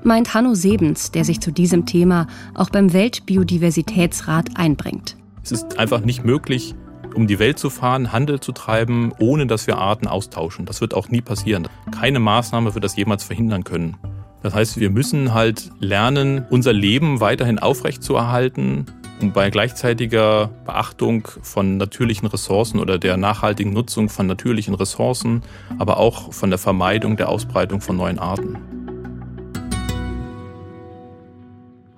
Meint 0.04 0.34
Hanno 0.34 0.54
Sebens, 0.54 1.12
der 1.12 1.24
sich 1.24 1.40
zu 1.40 1.52
diesem 1.52 1.86
Thema 1.86 2.26
auch 2.54 2.70
beim 2.70 2.92
Weltbiodiversitätsrat 2.92 4.56
einbringt. 4.56 5.16
Es 5.44 5.52
ist 5.52 5.78
einfach 5.78 6.00
nicht 6.00 6.24
möglich, 6.24 6.74
um 7.14 7.26
die 7.26 7.38
Welt 7.38 7.58
zu 7.58 7.70
fahren, 7.70 8.12
Handel 8.12 8.40
zu 8.40 8.52
treiben, 8.52 9.12
ohne 9.20 9.46
dass 9.46 9.66
wir 9.66 9.78
Arten 9.78 10.06
austauschen. 10.08 10.66
Das 10.66 10.80
wird 10.80 10.94
auch 10.94 11.08
nie 11.08 11.20
passieren. 11.20 11.68
Keine 11.92 12.18
Maßnahme 12.18 12.74
wird 12.74 12.84
das 12.84 12.96
jemals 12.96 13.22
verhindern 13.22 13.64
können. 13.64 13.96
Das 14.42 14.54
heißt, 14.54 14.80
wir 14.80 14.90
müssen 14.90 15.34
halt 15.34 15.70
lernen, 15.78 16.46
unser 16.50 16.72
Leben 16.72 17.20
weiterhin 17.20 17.60
aufrechtzuerhalten, 17.60 18.86
und 19.22 19.32
bei 19.32 19.50
gleichzeitiger 19.50 20.50
Beachtung 20.66 21.28
von 21.42 21.76
natürlichen 21.76 22.26
Ressourcen 22.26 22.80
oder 22.80 22.98
der 22.98 23.16
nachhaltigen 23.16 23.72
Nutzung 23.72 24.08
von 24.08 24.26
natürlichen 24.26 24.74
Ressourcen, 24.74 25.42
aber 25.78 25.98
auch 25.98 26.32
von 26.32 26.50
der 26.50 26.58
Vermeidung 26.58 27.16
der 27.16 27.28
Ausbreitung 27.28 27.80
von 27.80 27.96
neuen 27.96 28.18
Arten. 28.18 28.58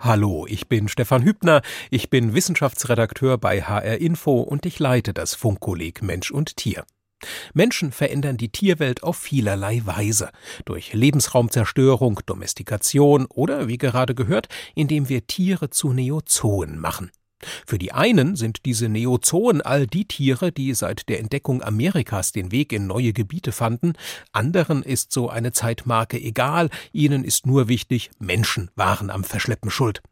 Hallo, 0.04 0.44
ich 0.46 0.68
bin 0.68 0.88
Stefan 0.88 1.22
Hübner, 1.22 1.62
ich 1.90 2.10
bin 2.10 2.34
Wissenschaftsredakteur 2.34 3.38
bei 3.38 3.62
HR 3.62 4.02
Info 4.02 4.42
und 4.42 4.66
ich 4.66 4.78
leite 4.78 5.14
das 5.14 5.34
Funkkolleg 5.34 6.02
Mensch 6.02 6.30
und 6.30 6.58
Tier. 6.58 6.84
Menschen 7.54 7.90
verändern 7.90 8.36
die 8.36 8.50
Tierwelt 8.50 9.02
auf 9.02 9.16
vielerlei 9.16 9.80
Weise. 9.86 10.28
Durch 10.66 10.92
Lebensraumzerstörung, 10.92 12.20
Domestikation 12.26 13.24
oder, 13.30 13.66
wie 13.66 13.78
gerade 13.78 14.14
gehört, 14.14 14.48
indem 14.74 15.08
wir 15.08 15.26
Tiere 15.26 15.70
zu 15.70 15.94
Neozoen 15.94 16.78
machen. 16.78 17.10
Für 17.66 17.78
die 17.78 17.92
einen 17.92 18.36
sind 18.36 18.64
diese 18.64 18.88
Neozoen 18.88 19.60
all 19.60 19.86
die 19.86 20.06
Tiere, 20.06 20.52
die 20.52 20.72
seit 20.74 21.08
der 21.08 21.20
Entdeckung 21.20 21.62
Amerikas 21.62 22.32
den 22.32 22.52
Weg 22.52 22.72
in 22.72 22.86
neue 22.86 23.12
Gebiete 23.12 23.52
fanden, 23.52 23.94
anderen 24.32 24.82
ist 24.82 25.12
so 25.12 25.28
eine 25.28 25.52
Zeitmarke 25.52 26.20
egal, 26.20 26.70
ihnen 26.92 27.24
ist 27.24 27.46
nur 27.46 27.68
wichtig, 27.68 28.10
Menschen 28.18 28.70
waren 28.74 29.10
am 29.10 29.24
Verschleppen 29.24 29.70
schuld. 29.70 30.02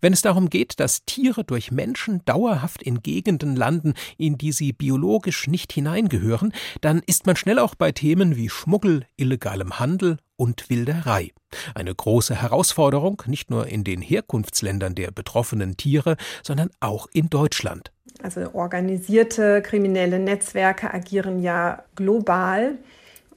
Wenn 0.00 0.12
es 0.12 0.22
darum 0.22 0.50
geht, 0.50 0.80
dass 0.80 1.04
Tiere 1.04 1.44
durch 1.44 1.70
Menschen 1.70 2.24
dauerhaft 2.24 2.82
in 2.82 3.02
Gegenden 3.02 3.56
landen, 3.56 3.94
in 4.16 4.38
die 4.38 4.52
sie 4.52 4.72
biologisch 4.72 5.46
nicht 5.46 5.72
hineingehören, 5.72 6.52
dann 6.80 7.02
ist 7.06 7.26
man 7.26 7.36
schnell 7.36 7.58
auch 7.58 7.74
bei 7.74 7.92
Themen 7.92 8.36
wie 8.36 8.48
Schmuggel, 8.48 9.06
illegalem 9.16 9.78
Handel 9.78 10.18
und 10.36 10.70
Wilderei. 10.70 11.32
Eine 11.74 11.94
große 11.94 12.40
Herausforderung 12.40 13.22
nicht 13.26 13.50
nur 13.50 13.66
in 13.66 13.84
den 13.84 14.00
Herkunftsländern 14.00 14.94
der 14.94 15.10
betroffenen 15.10 15.76
Tiere, 15.76 16.16
sondern 16.42 16.70
auch 16.80 17.08
in 17.12 17.28
Deutschland. 17.28 17.92
Also 18.22 18.54
organisierte 18.54 19.62
kriminelle 19.62 20.18
Netzwerke 20.18 20.92
agieren 20.92 21.40
ja 21.42 21.82
global. 21.94 22.78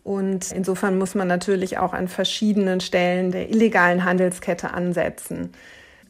Und 0.03 0.51
insofern 0.51 0.97
muss 0.97 1.15
man 1.15 1.27
natürlich 1.27 1.77
auch 1.77 1.93
an 1.93 2.07
verschiedenen 2.07 2.81
Stellen 2.81 3.31
der 3.31 3.49
illegalen 3.49 4.03
Handelskette 4.03 4.71
ansetzen. 4.71 5.51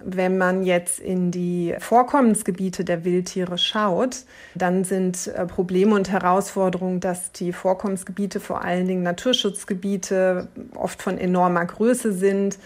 Wenn 0.05 0.37
man 0.37 0.63
jetzt 0.63 0.99
in 0.99 1.31
die 1.31 1.75
Vorkommensgebiete 1.79 2.83
der 2.83 3.05
Wildtiere 3.05 3.57
schaut, 3.57 4.25
dann 4.55 4.83
sind 4.83 5.27
äh, 5.27 5.45
Probleme 5.45 5.95
und 5.95 6.11
Herausforderungen, 6.11 6.99
dass 6.99 7.31
die 7.31 7.53
Vorkommensgebiete 7.53 8.39
vor 8.39 8.63
allen 8.63 8.87
Dingen 8.87 9.03
Naturschutzgebiete 9.03 10.47
oft 10.75 11.01
von 11.01 11.17
enormer 11.17 11.65
Größe 11.65 12.13
sind, 12.13 12.57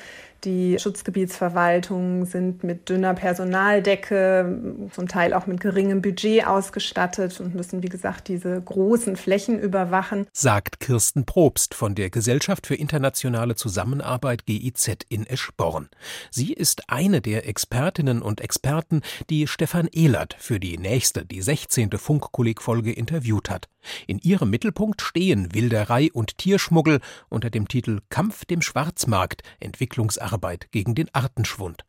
die 0.43 0.79
Schutzgebietsverwaltungen 0.79 2.25
sind 2.25 2.63
mit 2.63 2.89
dünner 2.89 3.13
Personaldecke, 3.13 4.87
zum 4.91 5.07
Teil 5.07 5.33
auch 5.33 5.47
mit 5.47 5.59
geringem 5.59 6.01
Budget 6.01 6.47
ausgestattet 6.47 7.39
und 7.39 7.55
müssen, 7.55 7.83
wie 7.83 7.89
gesagt, 7.89 8.27
diese 8.27 8.61
großen 8.61 9.15
Flächen 9.15 9.59
überwachen. 9.59 10.27
Sagt 10.31 10.79
Kirsten 10.79 11.25
Probst 11.25 11.73
von 11.73 11.95
der 11.95 12.09
Gesellschaft 12.09 12.67
für 12.67 12.75
internationale 12.75 13.55
Zusammenarbeit 13.55 14.45
GIZ 14.45 14.97
in 15.09 15.25
Eschborn. 15.25 15.89
Sie 16.31 16.53
ist 16.53 16.89
eine 16.89 17.21
der 17.21 17.47
Expertinnen 17.47 18.21
und 18.21 18.41
Experten, 18.41 19.01
die 19.29 19.47
Stefan 19.47 19.87
Ehlert 19.91 20.35
für 20.39 20.59
die 20.59 20.77
nächste, 20.77 21.25
die 21.25 21.41
16. 21.41 21.91
Funkkollegfolge 21.91 22.93
interviewt 22.93 23.49
hat. 23.49 23.67
In 24.05 24.19
ihrem 24.19 24.49
Mittelpunkt 24.49 25.01
stehen 25.01 25.53
Wilderei 25.53 26.09
und 26.11 26.37
Tierschmuggel 26.37 26.99
unter 27.29 27.49
dem 27.49 27.67
Titel 27.67 27.99
Kampf 28.09 28.43
dem 28.45 28.61
Schwarzmarkt, 28.61 29.43
Entwicklungsarbeit 29.59 30.36
gegen 30.71 30.95
den 30.95 31.13
Artenschwund. 31.13 31.86